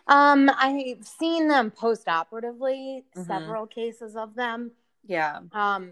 Um, 0.10 0.50
I've 0.58 1.06
seen 1.06 1.48
them 1.48 1.70
post-operatively, 1.72 3.06
mm-hmm. 3.16 3.28
several 3.28 3.68
cases 3.68 4.16
of 4.16 4.34
them. 4.36 4.72
Yeah. 5.06 5.40
Um, 5.54 5.92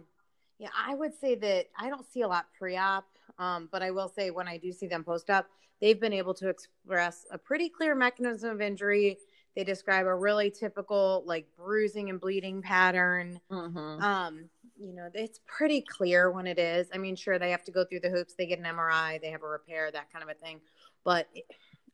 yeah, 0.57 0.69
I 0.75 0.95
would 0.95 1.13
say 1.13 1.35
that 1.35 1.67
I 1.77 1.89
don't 1.89 2.05
see 2.11 2.21
a 2.21 2.27
lot 2.27 2.47
pre-op, 2.57 3.05
um, 3.37 3.69
but 3.71 3.83
I 3.83 3.91
will 3.91 4.09
say 4.09 4.31
when 4.31 4.47
I 4.47 4.57
do 4.57 4.71
see 4.71 4.87
them 4.87 5.03
post-op, 5.03 5.47
they've 5.79 5.99
been 5.99 6.13
able 6.13 6.33
to 6.33 6.49
express 6.49 7.27
a 7.31 7.37
pretty 7.37 7.69
clear 7.69 7.93
mechanism 7.93 8.49
of 8.49 8.59
injury. 8.59 9.19
They 9.55 9.63
describe 9.63 10.07
a 10.07 10.15
really 10.15 10.49
typical 10.49 11.23
like 11.27 11.47
bruising 11.55 12.09
and 12.09 12.19
bleeding 12.19 12.63
pattern. 12.63 13.39
Mm-hmm. 13.51 14.01
Um, 14.03 14.49
you 14.79 14.93
know, 14.93 15.09
it's 15.13 15.39
pretty 15.45 15.81
clear 15.81 16.31
when 16.31 16.47
it 16.47 16.57
is. 16.57 16.87
I 16.93 16.97
mean, 16.97 17.15
sure, 17.15 17.37
they 17.37 17.51
have 17.51 17.63
to 17.65 17.71
go 17.71 17.85
through 17.85 17.99
the 18.01 18.09
hoops. 18.09 18.33
They 18.33 18.47
get 18.47 18.59
an 18.59 18.65
MRI, 18.65 19.21
they 19.21 19.29
have 19.29 19.43
a 19.43 19.47
repair, 19.47 19.91
that 19.91 20.11
kind 20.11 20.23
of 20.23 20.29
a 20.29 20.33
thing. 20.33 20.59
But 21.03 21.27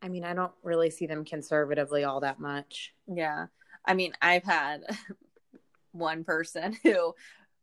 I 0.04 0.10
mean, 0.10 0.26
I 0.26 0.34
don't 0.34 0.52
really 0.64 0.90
see 0.90 1.08
them 1.08 1.24
conservatively 1.24 2.04
all 2.04 2.20
that 2.20 2.40
much. 2.40 2.94
Yeah. 3.08 3.48
I 3.86 3.94
mean, 3.94 4.12
I've 4.22 4.44
had 4.44 4.82
one 5.94 6.26
person 6.26 6.76
who 6.84 7.14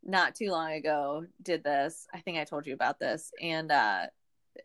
not 0.02 0.34
too 0.34 0.50
long 0.50 0.72
ago 0.72 1.26
did 1.42 1.62
this. 1.62 2.06
I 2.14 2.20
think 2.20 2.38
I 2.38 2.44
told 2.44 2.66
you 2.66 2.72
about 2.72 2.98
this. 2.98 3.30
And 3.40 3.70
uh 3.70 4.06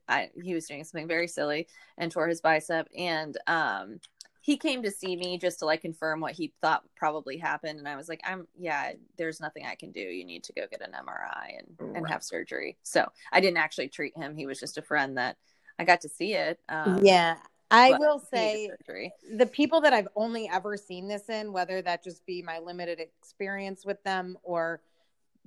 I 0.08 0.30
he 0.42 0.54
was 0.54 0.68
doing 0.68 0.84
something 0.84 1.08
very 1.08 1.28
silly 1.28 1.68
and 1.98 2.12
tore 2.12 2.28
his 2.28 2.42
bicep 2.42 2.88
and 2.98 3.38
um 3.46 4.00
he 4.42 4.58
came 4.58 4.84
to 4.84 4.92
see 4.92 5.16
me 5.16 5.38
just 5.38 5.60
to 5.60 5.66
like 5.66 5.82
confirm 5.82 6.22
what 6.22 6.34
he 6.34 6.54
thought 6.62 6.84
probably 6.96 7.38
happened 7.38 7.78
and 7.80 7.88
I 7.88 7.96
was 7.96 8.08
like 8.10 8.22
I'm 8.26 8.48
yeah 8.58 8.94
there's 9.18 9.42
nothing 9.42 9.66
I 9.66 9.76
can 9.76 9.92
do 9.92 10.00
you 10.00 10.26
need 10.26 10.44
to 10.46 10.54
go 10.54 10.64
get 10.70 10.82
an 10.82 10.92
MRI 10.94 11.60
and 11.60 11.98
and 11.98 12.08
have 12.08 12.24
surgery. 12.24 12.78
So, 12.84 13.08
I 13.32 13.42
didn't 13.42 13.58
actually 13.58 13.90
treat 13.90 14.18
him. 14.18 14.36
He 14.36 14.46
was 14.46 14.60
just 14.60 14.78
a 14.78 14.82
friend 14.82 15.18
that 15.18 15.38
I 15.78 15.84
got 15.84 16.02
to 16.02 16.10
see 16.10 16.34
it. 16.34 16.60
Um, 16.70 17.02
yeah, 17.04 17.38
I 17.72 17.98
will 17.98 18.20
say 18.20 18.70
the 19.38 19.46
people 19.46 19.82
that 19.82 19.94
I've 19.94 20.08
only 20.16 20.48
ever 20.48 20.78
seen 20.78 21.08
this 21.08 21.30
in, 21.30 21.52
whether 21.52 21.82
that 21.82 22.04
just 22.04 22.26
be 22.26 22.42
my 22.42 22.60
limited 22.60 23.00
experience 23.00 23.86
with 23.86 24.04
them 24.04 24.38
or 24.44 24.82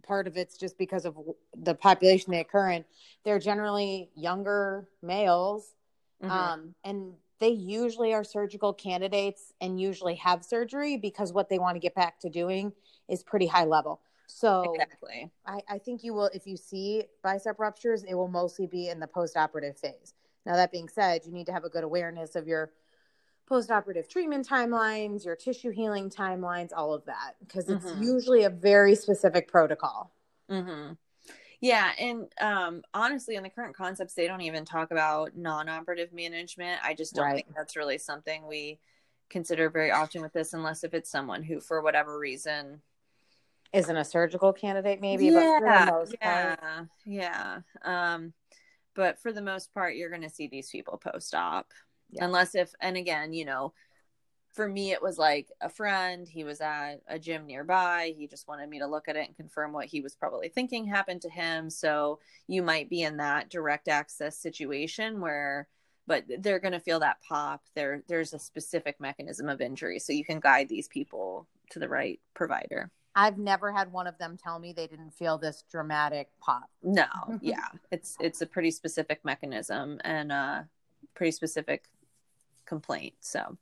part 0.02 0.26
of 0.26 0.36
it's 0.36 0.56
just 0.56 0.78
because 0.78 1.04
of 1.04 1.16
the 1.56 1.74
population 1.74 2.32
they 2.32 2.40
occur 2.40 2.70
in, 2.70 2.84
they're 3.24 3.38
generally 3.38 4.10
younger 4.14 4.88
males. 5.02 5.74
Mm-hmm. 6.22 6.30
Um, 6.30 6.74
and 6.84 7.12
they 7.38 7.50
usually 7.50 8.12
are 8.12 8.24
surgical 8.24 8.72
candidates 8.72 9.52
and 9.60 9.80
usually 9.80 10.16
have 10.16 10.44
surgery 10.44 10.96
because 10.96 11.32
what 11.32 11.48
they 11.48 11.58
want 11.58 11.76
to 11.76 11.80
get 11.80 11.94
back 11.94 12.18
to 12.20 12.28
doing 12.28 12.72
is 13.08 13.22
pretty 13.22 13.46
high 13.46 13.64
level. 13.64 14.00
So 14.26 14.72
exactly. 14.72 15.30
I, 15.46 15.60
I 15.68 15.78
think 15.78 16.04
you 16.04 16.12
will, 16.12 16.30
if 16.34 16.46
you 16.46 16.56
see 16.56 17.04
bicep 17.22 17.58
ruptures, 17.58 18.04
it 18.04 18.14
will 18.14 18.28
mostly 18.28 18.66
be 18.66 18.88
in 18.88 19.00
the 19.00 19.06
post 19.06 19.36
operative 19.36 19.78
phase. 19.78 20.14
Now, 20.48 20.56
that 20.56 20.72
being 20.72 20.88
said, 20.88 21.20
you 21.26 21.32
need 21.32 21.46
to 21.46 21.52
have 21.52 21.64
a 21.64 21.68
good 21.68 21.84
awareness 21.84 22.34
of 22.34 22.48
your 22.48 22.72
post-operative 23.46 24.08
treatment 24.08 24.48
timelines, 24.48 25.24
your 25.24 25.36
tissue 25.36 25.70
healing 25.70 26.10
timelines, 26.10 26.70
all 26.74 26.94
of 26.94 27.04
that, 27.04 27.34
because 27.38 27.68
it's 27.68 27.84
mm-hmm. 27.84 28.02
usually 28.02 28.44
a 28.44 28.50
very 28.50 28.94
specific 28.94 29.46
protocol. 29.46 30.10
Mm-hmm. 30.50 30.94
Yeah, 31.60 31.90
and 31.98 32.32
um, 32.40 32.82
honestly, 32.94 33.36
in 33.36 33.42
the 33.42 33.50
current 33.50 33.76
concepts, 33.76 34.14
they 34.14 34.26
don't 34.26 34.40
even 34.40 34.64
talk 34.64 34.90
about 34.90 35.36
non-operative 35.36 36.12
management. 36.12 36.80
I 36.82 36.94
just 36.94 37.14
don't 37.14 37.24
Right. 37.26 37.44
think 37.44 37.54
that's 37.54 37.76
really 37.76 37.98
something 37.98 38.46
we 38.46 38.80
consider 39.28 39.68
very 39.68 39.90
often 39.90 40.22
with 40.22 40.32
this, 40.32 40.54
unless 40.54 40.82
if 40.82 40.94
it's 40.94 41.10
someone 41.10 41.42
who, 41.42 41.60
for 41.60 41.82
whatever 41.82 42.18
reason, 42.18 42.80
Isn't 43.72 43.96
a 43.98 44.04
surgical 44.04 44.54
candidate, 44.54 45.00
maybe, 45.02 45.30
but 45.30 45.58
for 45.58 45.60
the 45.60 45.92
most 45.92 46.14
yeah, 46.22 46.56
part, 46.56 46.88
yeah. 47.04 47.60
Um, 47.82 48.32
but 48.98 49.20
for 49.20 49.32
the 49.32 49.40
most 49.40 49.72
part, 49.72 49.94
you're 49.94 50.10
going 50.10 50.22
to 50.22 50.28
see 50.28 50.48
these 50.48 50.70
people 50.70 50.98
post-op, 50.98 51.68
Yeah. 52.10 52.24
unless 52.24 52.56
if, 52.56 52.74
and 52.80 52.96
again, 52.96 53.32
you 53.32 53.44
know, 53.44 53.72
for 54.54 54.66
me, 54.66 54.90
it 54.90 55.00
was 55.00 55.18
like 55.18 55.52
a 55.60 55.68
friend. 55.68 56.26
He 56.26 56.42
was 56.42 56.60
at 56.60 56.96
a 57.06 57.16
gym 57.16 57.46
nearby. 57.46 58.12
He 58.18 58.26
just 58.26 58.48
wanted 58.48 58.68
me 58.68 58.80
to 58.80 58.88
look 58.88 59.06
at 59.06 59.14
it 59.14 59.28
and 59.28 59.36
confirm 59.36 59.72
what 59.72 59.86
he 59.86 60.00
was 60.00 60.16
probably 60.16 60.48
thinking 60.48 60.84
happened 60.84 61.22
to 61.22 61.30
him. 61.30 61.70
So 61.70 62.18
you 62.48 62.60
might 62.60 62.90
be 62.90 63.02
in 63.02 63.18
that 63.18 63.50
direct 63.50 63.86
access 63.86 64.36
situation 64.36 65.20
where, 65.20 65.68
but 66.08 66.24
they're 66.40 66.58
going 66.58 66.72
to 66.72 66.80
feel 66.80 66.98
that 66.98 67.22
pop. 67.22 67.62
There, 67.76 68.02
there's 68.08 68.32
a 68.32 68.38
specific 68.40 68.98
mechanism 68.98 69.48
of 69.48 69.60
injury, 69.60 70.00
so 70.00 70.12
you 70.12 70.24
can 70.24 70.40
guide 70.40 70.68
these 70.68 70.88
people 70.88 71.46
to 71.70 71.78
the 71.78 71.88
right 71.88 72.18
provider. 72.34 72.90
I've 73.18 73.36
never 73.36 73.72
had 73.72 73.90
one 73.90 74.06
of 74.06 74.16
them 74.18 74.36
tell 74.40 74.60
me 74.60 74.72
they 74.72 74.86
didn't 74.86 75.10
feel 75.10 75.38
this 75.38 75.64
dramatic 75.68 76.28
pop. 76.40 76.70
No, 76.84 77.06
yeah, 77.42 77.66
it's 77.90 78.16
it's 78.20 78.42
a 78.42 78.46
pretty 78.46 78.70
specific 78.70 79.24
mechanism 79.24 80.00
and 80.04 80.30
a 80.30 80.68
pretty 81.16 81.32
specific 81.32 81.88
complaint. 82.64 83.14
So, 83.18 83.58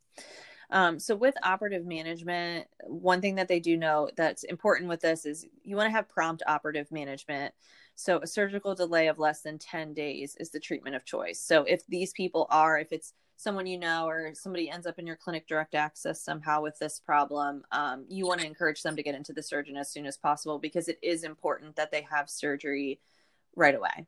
um, 0.69 0.99
so 0.99 1.15
with 1.15 1.33
operative 1.41 1.87
management, 1.87 2.67
one 2.83 3.19
thing 3.19 3.33
that 3.35 3.47
they 3.47 3.59
do 3.59 3.75
know 3.77 4.11
that's 4.15 4.43
important 4.43 4.89
with 4.89 5.01
this 5.01 5.25
is 5.25 5.47
you 5.63 5.75
want 5.75 5.87
to 5.87 5.91
have 5.91 6.07
prompt 6.07 6.43
operative 6.45 6.91
management. 6.91 7.51
So, 7.95 8.19
a 8.21 8.27
surgical 8.27 8.75
delay 8.75 9.07
of 9.07 9.17
less 9.17 9.41
than 9.41 9.57
10 9.57 9.95
days 9.95 10.35
is 10.39 10.51
the 10.51 10.59
treatment 10.59 10.95
of 10.95 11.03
choice. 11.03 11.39
So, 11.39 11.63
if 11.63 11.83
these 11.87 12.13
people 12.13 12.45
are, 12.51 12.77
if 12.77 12.91
it's 12.91 13.13
someone 13.37 13.67
you 13.67 13.77
know 13.77 14.07
or 14.07 14.31
somebody 14.33 14.69
ends 14.69 14.87
up 14.87 14.97
in 14.99 15.07
your 15.07 15.15
clinic 15.15 15.47
direct 15.47 15.75
access 15.75 16.21
somehow 16.21 16.61
with 16.61 16.77
this 16.79 16.99
problem, 16.99 17.63
um, 17.71 18.03
you 18.09 18.25
want 18.25 18.41
to 18.41 18.47
encourage 18.47 18.81
them 18.81 18.95
to 18.95 19.03
get 19.03 19.15
into 19.15 19.31
the 19.31 19.43
surgeon 19.43 19.77
as 19.77 19.89
soon 19.89 20.07
as 20.07 20.17
possible 20.17 20.57
because 20.57 20.87
it 20.87 20.97
is 21.03 21.23
important 21.23 21.75
that 21.75 21.91
they 21.91 22.01
have 22.01 22.29
surgery 22.29 22.99
right 23.55 23.75
away. 23.75 24.07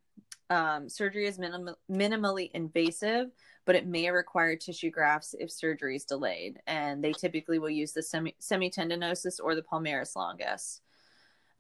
Um, 0.50 0.90
surgery 0.90 1.28
is 1.28 1.38
minim- 1.38 1.76
minimally 1.90 2.50
invasive, 2.54 3.30
but 3.66 3.76
it 3.76 3.86
may 3.86 4.10
require 4.10 4.56
tissue 4.56 4.90
grafts 4.90 5.36
if 5.38 5.52
surgery 5.52 5.96
is 5.96 6.06
delayed. 6.06 6.60
And 6.66 7.04
they 7.04 7.14
typically 7.14 7.60
will 7.60 7.70
use 7.70 7.92
the 7.92 8.02
semi- 8.02 8.36
semitendinosus 8.42 9.40
or 9.42 9.54
the 9.54 9.62
palmaris 9.62 10.16
longus. 10.16 10.82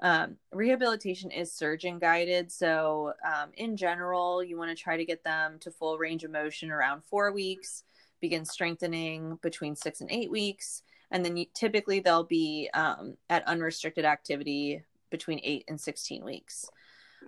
Um, 0.02 0.38
rehabilitation 0.54 1.30
is 1.30 1.52
surgeon 1.52 2.00
guided. 2.00 2.52
So, 2.52 3.14
um, 3.26 3.50
in 3.56 3.76
general, 3.76 4.44
you 4.44 4.58
want 4.58 4.76
to 4.76 4.82
try 4.82 4.96
to 4.96 5.06
get 5.06 5.24
them 5.24 5.58
to 5.60 5.72
full 5.72 5.98
range 5.98 6.24
of 6.24 6.32
motion 6.32 6.72
around 6.72 7.04
four 7.04 7.32
weeks, 7.32 7.84
begin 8.22 8.46
strengthening 8.46 9.38
between 9.42 9.76
six 9.76 10.02
and 10.02 10.10
eight 10.10 10.32
weeks. 10.32 10.84
And 11.12 11.26
then 11.26 11.36
you, 11.36 11.46
typically 11.54 12.00
they'll 12.00 12.24
be 12.24 12.70
um, 12.74 13.18
at 13.30 13.48
unrestricted 13.48 14.06
activity 14.06 14.84
between 15.10 15.42
eight 15.44 15.66
and 15.68 15.80
16 15.80 16.24
weeks. 16.24 16.66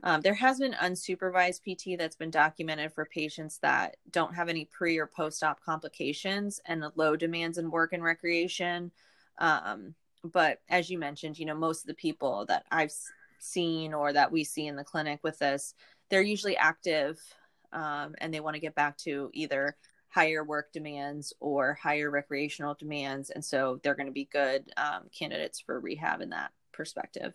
Um, 0.03 0.21
there 0.21 0.33
has 0.33 0.59
been 0.59 0.73
unsupervised 0.73 1.61
PT 1.61 1.97
that's 1.97 2.15
been 2.15 2.31
documented 2.31 2.93
for 2.93 3.05
patients 3.05 3.57
that 3.59 3.97
don't 4.11 4.33
have 4.33 4.49
any 4.49 4.65
pre 4.65 4.97
or 4.97 5.07
post 5.07 5.43
op 5.43 5.61
complications 5.61 6.61
and 6.65 6.83
low 6.95 7.15
demands 7.15 7.57
in 7.57 7.69
work 7.69 7.91
and 7.93 8.03
recreation. 8.03 8.91
Um, 9.37 9.95
but 10.23 10.59
as 10.69 10.89
you 10.89 10.97
mentioned, 10.97 11.39
you 11.39 11.45
know, 11.45 11.55
most 11.55 11.81
of 11.81 11.87
the 11.87 11.93
people 11.93 12.45
that 12.47 12.65
I've 12.71 12.93
seen 13.39 13.93
or 13.93 14.13
that 14.13 14.31
we 14.31 14.43
see 14.43 14.67
in 14.67 14.75
the 14.75 14.83
clinic 14.83 15.19
with 15.23 15.39
this, 15.39 15.73
they're 16.09 16.21
usually 16.21 16.57
active 16.57 17.19
um, 17.73 18.15
and 18.19 18.33
they 18.33 18.39
want 18.39 18.55
to 18.55 18.61
get 18.61 18.75
back 18.75 18.97
to 18.97 19.29
either 19.33 19.75
higher 20.09 20.43
work 20.43 20.71
demands 20.73 21.33
or 21.39 21.73
higher 21.81 22.11
recreational 22.11 22.75
demands. 22.75 23.29
And 23.29 23.43
so 23.43 23.79
they're 23.81 23.95
going 23.95 24.07
to 24.07 24.11
be 24.11 24.27
good 24.31 24.69
um, 24.77 25.03
candidates 25.17 25.59
for 25.59 25.79
rehab 25.79 26.21
in 26.21 26.29
that 26.31 26.51
perspective. 26.73 27.33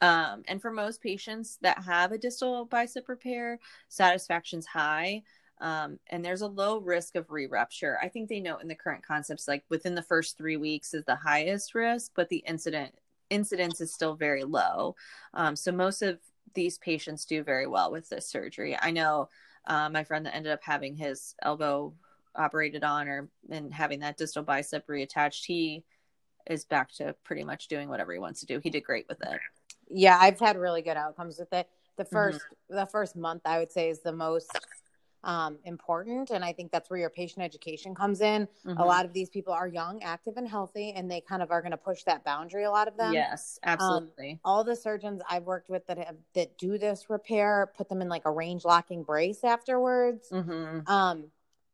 Um, 0.00 0.42
and 0.48 0.60
for 0.60 0.70
most 0.70 1.02
patients 1.02 1.58
that 1.62 1.82
have 1.84 2.12
a 2.12 2.18
distal 2.18 2.64
bicep 2.64 3.08
repair, 3.08 3.58
satisfaction's 3.88 4.66
high. 4.66 5.22
Um, 5.62 6.00
and 6.08 6.24
there's 6.24 6.40
a 6.42 6.48
low 6.48 6.78
risk 6.78 7.14
of 7.14 7.30
re-rupture. 7.30 7.96
I 8.02 8.08
think 8.08 8.28
they 8.28 8.40
note 8.40 8.62
in 8.62 8.68
the 8.68 8.74
current 8.74 9.06
concepts, 9.06 9.46
like 9.46 9.62
within 9.68 9.94
the 9.94 10.02
first 10.02 10.36
three 10.36 10.56
weeks 10.56 10.92
is 10.92 11.04
the 11.04 11.14
highest 11.14 11.74
risk, 11.74 12.10
but 12.16 12.28
the 12.28 12.44
incident 12.48 12.92
incidence 13.30 13.80
is 13.80 13.94
still 13.94 14.14
very 14.14 14.42
low. 14.42 14.94
Um, 15.32 15.56
so 15.56 15.72
most 15.72 16.02
of 16.02 16.18
these 16.54 16.78
patients 16.78 17.24
do 17.24 17.42
very 17.44 17.66
well 17.66 17.90
with 17.92 18.08
this 18.10 18.26
surgery. 18.26 18.76
I 18.78 18.90
know 18.90 19.28
uh, 19.66 19.88
my 19.88 20.02
friend 20.04 20.26
that 20.26 20.34
ended 20.34 20.52
up 20.52 20.62
having 20.62 20.96
his 20.96 21.34
elbow 21.42 21.94
operated 22.34 22.82
on 22.82 23.08
or 23.08 23.28
and 23.48 23.72
having 23.72 24.00
that 24.00 24.16
distal 24.16 24.42
bicep 24.42 24.86
reattached, 24.88 25.44
he 25.44 25.84
is 26.50 26.64
back 26.64 26.92
to 26.94 27.14
pretty 27.22 27.44
much 27.44 27.68
doing 27.68 27.88
whatever 27.88 28.12
he 28.12 28.18
wants 28.18 28.40
to 28.40 28.46
do. 28.46 28.58
He 28.58 28.68
did 28.68 28.82
great 28.82 29.06
with 29.08 29.22
it. 29.22 29.38
Yeah, 29.88 30.18
I've 30.20 30.40
had 30.40 30.56
really 30.56 30.82
good 30.82 30.96
outcomes 30.96 31.38
with 31.38 31.52
it. 31.52 31.68
The 31.96 32.04
1st 32.04 32.40
the 32.68 32.86
first 32.86 33.16
month 33.16 33.42
I 33.44 33.58
would 33.58 33.70
say 33.70 33.90
is 33.90 34.00
the 34.00 34.12
most 34.12 34.50
um, 35.24 35.58
important, 35.64 36.30
and 36.30 36.44
I 36.44 36.52
think 36.52 36.72
that's 36.72 36.90
where 36.90 36.98
your 36.98 37.10
patient 37.10 37.44
education 37.44 37.94
comes 37.94 38.20
in. 38.20 38.48
Mhm. 38.64 38.78
A 38.80 38.84
lot 38.84 39.04
of 39.04 39.12
these 39.12 39.28
people 39.28 39.52
are 39.52 39.68
young, 39.68 40.02
active, 40.02 40.36
and 40.36 40.48
healthy, 40.48 40.92
and 40.92 41.10
they 41.10 41.20
kind 41.20 41.42
of 41.42 41.50
are 41.50 41.60
going 41.60 41.70
to 41.72 41.76
push 41.76 42.02
that 42.04 42.24
boundary. 42.24 42.64
A 42.64 42.70
lot 42.70 42.88
of 42.88 42.96
them, 42.96 43.12
Yes, 43.12 43.58
absolutely. 43.62 44.40
all 44.44 44.64
the 44.64 44.74
surgeons 44.76 45.22
I've 45.28 45.44
worked 45.44 45.68
with 45.68 45.86
that 45.86 45.98
have 45.98 46.16
that 46.34 46.58
do 46.58 46.78
this 46.78 47.08
repair 47.08 47.72
put 47.76 47.88
them 47.88 48.02
in 48.02 48.08
like 48.08 48.22
a 48.24 48.30
range 48.30 48.64
locking 48.64 49.02
brace 49.04 49.44
afterwards. 49.44 50.28
hmm 50.30 50.80
Um, 50.86 51.30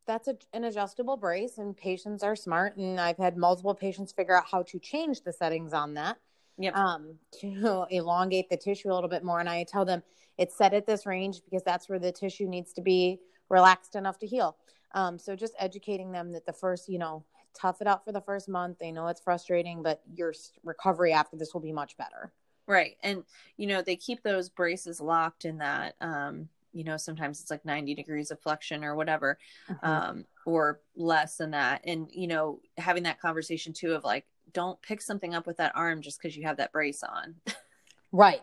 that's 0.07 0.27
a, 0.29 0.37
an 0.55 0.65
adjustable 0.65 1.17
brace, 1.17 1.59
and 1.59 1.77
patients 1.77 2.23
are 2.23 2.35
smart. 2.37 2.77
And 2.77 2.99
I've 3.01 3.19
had 3.19 3.37
multiple 3.37 3.75
patients 3.75 4.13
figure 4.13 4.37
out 4.37 4.47
how 4.51 4.63
to 4.65 4.79
change 4.79 5.23
the 5.23 5.33
settings 5.33 5.73
on 5.73 5.95
that 5.95 6.17
Yep. 6.59 6.75
um, 6.75 7.19
to 7.41 7.87
elongate 7.91 8.49
the 8.51 8.57
tissue 8.57 8.91
a 8.91 8.95
little 8.95 9.11
bit 9.11 9.23
more. 9.23 9.39
And 9.41 9.49
I 9.49 9.65
tell 9.65 9.85
them 9.85 10.03
it's 10.39 10.57
set 10.57 10.75
at 10.75 10.87
this 10.87 11.07
range 11.07 11.43
because 11.45 11.63
that's 11.63 11.89
where 11.89 11.99
the 11.99 12.11
tissue 12.13 12.47
needs 12.49 12.73
to 12.75 12.83
be 12.83 13.21
relaxed 13.49 13.95
enough 13.95 14.19
to 14.19 14.27
heal. 14.27 14.57
Um, 14.93 15.19
so 15.19 15.37
just 15.37 15.55
educating 15.59 16.13
them 16.13 16.33
that 16.33 16.47
the 16.47 16.53
first, 16.53 16.89
you 16.89 16.99
know, 16.99 17.25
tough 17.55 17.81
it 17.81 17.87
out 17.87 18.05
for 18.05 18.13
the 18.13 18.21
first 18.21 18.49
month. 18.49 18.79
They 18.79 18.93
know 18.93 19.09
it's 19.09 19.21
frustrating, 19.21 19.83
but 19.83 20.03
your 20.15 20.33
recovery 20.65 21.13
after 21.13 21.37
this 21.37 21.53
will 21.53 21.61
be 21.61 21.73
much 21.73 21.97
better. 21.97 22.33
Right. 22.67 22.97
And, 23.03 23.25
you 23.57 23.67
know, 23.67 23.83
they 23.83 23.97
keep 23.97 24.23
those 24.23 24.49
braces 24.49 25.01
locked 25.01 25.45
in 25.45 25.59
that, 25.59 25.95
um, 26.01 26.49
you 26.73 26.85
know, 26.85 26.99
sometimes 26.99 27.41
it's 27.41 27.51
like 27.51 27.65
90 27.65 27.95
degrees 27.95 28.31
of 28.31 28.41
flexion 28.41 28.85
or 28.85 28.95
whatever, 28.95 29.39
um, 29.83 30.27
or 30.45 30.81
less 30.95 31.37
than 31.37 31.51
that. 31.53 31.81
And, 31.85 32.09
you 32.13 32.27
know, 32.27 32.61
having 32.77 33.05
that 33.05 33.21
conversation 33.21 33.73
too 33.73 33.95
of 33.95 34.05
like, 34.05 34.27
don't 34.53 34.81
pick 34.83 35.01
something 35.01 35.35
up 35.35 35.47
with 35.47 35.57
that 35.57 35.73
arm 35.75 36.03
just 36.03 36.21
because 36.21 36.37
you 36.37 36.45
have 36.45 36.59
that 36.59 36.73
brace 36.73 37.03
on. 37.03 37.35
right. 38.13 38.43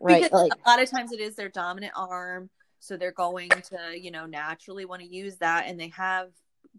Right. 0.00 0.30
Like, 0.32 0.52
a 0.52 0.68
lot 0.68 0.82
of 0.82 0.90
times 0.90 1.12
it 1.12 1.20
is 1.20 1.36
their 1.36 1.48
dominant 1.48 1.92
arm. 1.96 2.50
So 2.82 2.96
they're 2.96 3.12
going 3.12 3.48
to, 3.48 3.96
you 3.96 4.10
know, 4.10 4.26
naturally 4.26 4.84
want 4.86 5.02
to 5.02 5.06
use 5.08 5.36
that 5.36 5.66
and 5.68 5.78
they 5.78 5.88
have 5.88 6.30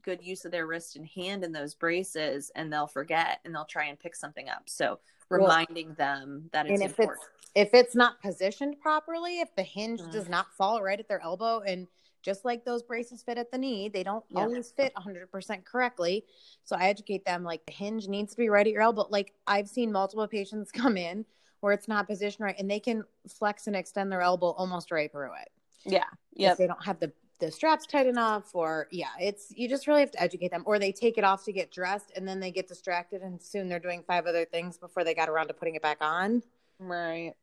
good 0.01 0.21
use 0.21 0.43
of 0.43 0.51
their 0.51 0.67
wrist 0.67 0.97
and 0.97 1.07
hand 1.07 1.45
in 1.45 1.53
those 1.53 1.75
braces 1.75 2.51
and 2.55 2.71
they'll 2.71 2.87
forget 2.87 3.39
and 3.45 3.55
they'll 3.55 3.63
try 3.63 3.85
and 3.85 3.97
pick 3.97 4.13
something 4.13 4.49
up. 4.49 4.63
So 4.65 4.99
Well, 5.29 5.39
reminding 5.39 5.93
them 5.93 6.49
that 6.51 6.65
it's 6.65 6.81
and 6.81 6.83
if 6.91 6.99
important. 6.99 7.21
it's 7.21 7.29
if 7.55 7.73
it's 7.73 7.95
not 7.95 8.21
positioned 8.21 8.81
properly, 8.81 9.39
if 9.39 9.55
the 9.55 9.63
hinge 9.63 10.01
Mhm. 10.01 10.11
does 10.11 10.27
not 10.27 10.51
fall 10.57 10.81
right 10.81 10.99
at 10.99 11.07
their 11.07 11.21
elbow, 11.21 11.59
and 11.59 11.87
just 12.21 12.43
like 12.43 12.65
those 12.65 12.83
braces 12.83 13.23
fit 13.23 13.37
at 13.37 13.51
the 13.51 13.57
knee, 13.57 13.87
they 13.87 14.03
don't 14.03 14.25
Yeah. 14.29 14.41
always 14.41 14.71
fit 14.71 14.91
100% 14.95 15.63
correctly. 15.63 16.25
So 16.65 16.75
I 16.75 16.89
educate 16.89 17.23
them 17.23 17.45
like 17.45 17.65
the 17.65 17.71
hinge 17.71 18.09
needs 18.09 18.31
to 18.31 18.37
be 18.37 18.49
right 18.49 18.67
at 18.67 18.73
your 18.73 18.81
elbow. 18.81 19.07
Like 19.09 19.33
I've 19.47 19.69
seen 19.69 19.89
multiple 19.91 20.27
patients 20.27 20.69
come 20.73 20.97
in 20.97 21.25
where 21.61 21.71
it's 21.71 21.87
not 21.87 22.07
positioned 22.07 22.43
right, 22.43 22.59
and 22.59 22.69
they 22.69 22.81
can 22.81 23.05
flex 23.29 23.67
and 23.67 23.75
extend 23.75 24.11
their 24.11 24.21
elbow 24.21 24.49
almost 24.51 24.91
right 24.91 25.09
through 25.09 25.33
it. 25.35 25.49
Yeah. 25.85 26.05
Yep. 26.35 26.57
they 26.57 26.67
don't 26.67 26.83
have 26.83 26.99
the 26.99 27.11
the 27.39 27.51
straps 27.51 27.85
tight 27.85 28.07
enough, 28.07 28.53
or 28.53 28.87
yeah, 28.91 29.07
it's 29.19 29.51
you 29.55 29.67
just 29.67 29.87
really 29.87 29.99
have 30.01 30.11
to 30.11 30.21
educate 30.21 30.49
them, 30.51 30.63
or 30.65 30.79
they 30.79 30.91
take 30.91 31.17
it 31.17 31.23
off 31.23 31.43
to 31.45 31.51
get 31.51 31.71
dressed, 31.71 32.11
and 32.15 32.27
then 32.27 32.39
they 32.39 32.51
get 32.51 32.67
distracted, 32.67 33.21
and 33.21 33.41
soon 33.41 33.67
they're 33.67 33.79
doing 33.79 34.03
five 34.07 34.25
other 34.25 34.45
things 34.45 34.77
before 34.77 35.03
they 35.03 35.13
got 35.13 35.29
around 35.29 35.47
to 35.47 35.53
putting 35.53 35.75
it 35.75 35.81
back 35.81 35.97
on. 36.01 36.41
Right. 36.79 37.33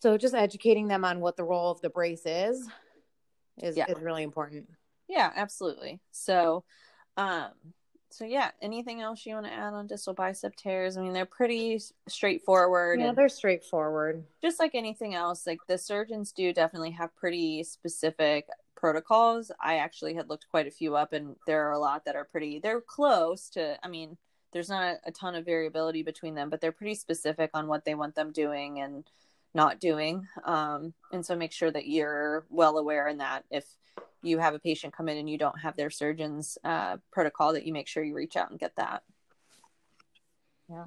So 0.00 0.16
just 0.16 0.34
educating 0.34 0.88
them 0.88 1.04
on 1.04 1.20
what 1.20 1.36
the 1.36 1.44
role 1.44 1.70
of 1.70 1.80
the 1.82 1.90
brace 1.90 2.22
is 2.24 2.66
is, 3.58 3.76
Yeah. 3.76 3.84
is 3.88 4.00
really 4.00 4.22
important. 4.22 4.68
Yeah, 5.08 5.30
absolutely. 5.34 6.00
So, 6.12 6.64
um, 7.16 7.50
so 8.10 8.24
yeah, 8.24 8.50
anything 8.60 9.00
else 9.00 9.24
you 9.24 9.34
want 9.34 9.46
to 9.46 9.52
add 9.52 9.72
on 9.72 9.86
distal 9.86 10.14
bicep 10.14 10.56
tears? 10.56 10.96
I 10.96 11.02
mean, 11.02 11.12
they're 11.12 11.26
pretty 11.26 11.80
straightforward. 12.08 13.00
Yeah, 13.00 13.12
they're 13.12 13.28
straightforward. 13.28 14.24
just 14.42 14.58
like 14.58 14.74
anything 14.74 15.14
else, 15.14 15.46
like 15.46 15.60
the 15.68 15.78
surgeons 15.78 16.32
do 16.32 16.52
definitely 16.52 16.90
have 16.92 17.14
pretty 17.16 17.62
specific 17.62 18.46
protocols. 18.76 19.52
I 19.60 19.76
actually 19.76 20.14
had 20.14 20.28
looked 20.28 20.48
quite 20.50 20.66
a 20.66 20.72
few 20.72 20.96
up, 20.96 21.12
and 21.12 21.36
there 21.46 21.68
are 21.68 21.72
a 21.72 21.78
lot 21.78 22.04
that 22.04 22.16
are 22.16 22.24
pretty. 22.24 22.58
They're 22.58 22.80
close 22.80 23.48
to. 23.50 23.78
I 23.84 23.88
mean, 23.88 24.16
there's 24.52 24.68
not 24.68 24.96
a 25.04 25.12
ton 25.12 25.34
of 25.34 25.44
variability 25.44 26.02
between 26.02 26.34
them, 26.34 26.50
but 26.50 26.60
they're 26.60 26.72
pretty 26.72 26.96
specific 26.96 27.50
on 27.54 27.68
what 27.68 27.84
they 27.84 27.94
want 27.94 28.14
them 28.14 28.32
doing 28.32 28.80
and 28.80 29.04
not 29.54 29.80
doing. 29.80 30.26
Um, 30.44 30.94
and 31.12 31.24
so 31.24 31.36
make 31.36 31.52
sure 31.52 31.70
that 31.70 31.86
you're 31.86 32.46
well 32.50 32.78
aware 32.78 33.08
in 33.08 33.18
that 33.18 33.44
if 33.50 33.64
you 34.22 34.38
have 34.38 34.54
a 34.54 34.58
patient 34.58 34.96
come 34.96 35.08
in 35.08 35.16
and 35.16 35.28
you 35.28 35.38
don't 35.38 35.58
have 35.60 35.76
their 35.76 35.90
surgeon's 35.90 36.58
uh, 36.64 36.96
protocol, 37.12 37.52
that 37.52 37.66
you 37.66 37.72
make 37.72 37.88
sure 37.88 38.02
you 38.02 38.14
reach 38.14 38.36
out 38.36 38.50
and 38.50 38.58
get 38.58 38.76
that. 38.76 39.02
Yeah. 40.68 40.84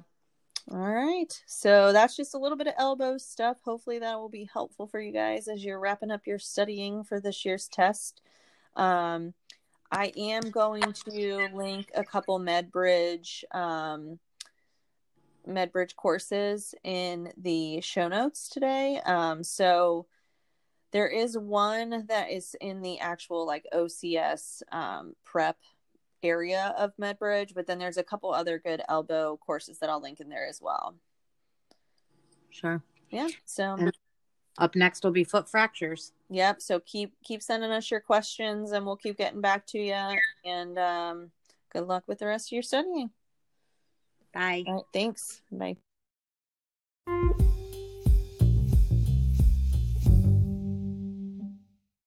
All 0.70 0.78
right. 0.78 1.42
So 1.46 1.92
that's 1.92 2.16
just 2.16 2.34
a 2.34 2.38
little 2.38 2.56
bit 2.56 2.68
of 2.68 2.74
elbow 2.78 3.18
stuff. 3.18 3.58
Hopefully 3.64 3.98
that 3.98 4.18
will 4.18 4.30
be 4.30 4.48
helpful 4.50 4.86
for 4.86 4.98
you 4.98 5.12
guys 5.12 5.46
as 5.46 5.62
you're 5.62 5.80
wrapping 5.80 6.10
up 6.10 6.26
your 6.26 6.38
studying 6.38 7.04
for 7.04 7.20
this 7.20 7.44
year's 7.44 7.68
test. 7.68 8.22
Um, 8.76 9.34
I 9.92 10.10
am 10.16 10.50
going 10.50 10.94
to 11.10 11.48
link 11.52 11.90
a 11.94 12.02
couple 12.02 12.40
MedBridge 12.40 13.44
um, 13.54 14.18
MedBridge 15.46 15.94
courses 15.96 16.74
in 16.82 17.30
the 17.36 17.80
show 17.82 18.08
notes 18.08 18.48
today. 18.48 19.00
Um, 19.04 19.44
so 19.44 20.06
there 20.94 21.08
is 21.08 21.36
one 21.36 22.06
that 22.06 22.30
is 22.30 22.54
in 22.60 22.80
the 22.80 23.00
actual 23.00 23.44
like 23.44 23.66
OCS 23.74 24.62
um, 24.70 25.14
prep 25.24 25.56
area 26.22 26.72
of 26.78 26.92
MedBridge, 26.96 27.52
but 27.52 27.66
then 27.66 27.80
there's 27.80 27.96
a 27.96 28.04
couple 28.04 28.32
other 28.32 28.60
good 28.60 28.80
elbow 28.88 29.36
courses 29.44 29.80
that 29.80 29.90
I'll 29.90 30.00
link 30.00 30.20
in 30.20 30.28
there 30.28 30.46
as 30.46 30.62
well. 30.62 30.94
Sure. 32.48 32.80
Yeah. 33.10 33.28
So 33.44 33.74
and 33.74 33.92
up 34.56 34.76
next 34.76 35.02
will 35.02 35.10
be 35.10 35.24
foot 35.24 35.50
fractures. 35.50 36.12
Yep. 36.30 36.62
So 36.62 36.78
keep 36.78 37.12
keep 37.24 37.42
sending 37.42 37.72
us 37.72 37.90
your 37.90 38.00
questions, 38.00 38.70
and 38.70 38.86
we'll 38.86 38.96
keep 38.96 39.18
getting 39.18 39.40
back 39.40 39.66
to 39.68 39.78
you. 39.80 40.16
And 40.44 40.78
um, 40.78 41.30
good 41.72 41.88
luck 41.88 42.04
with 42.06 42.20
the 42.20 42.28
rest 42.28 42.48
of 42.48 42.52
your 42.52 42.62
studying. 42.62 43.10
Bye. 44.32 44.62
Right, 44.64 44.82
thanks. 44.92 45.42
Bye. 45.50 45.76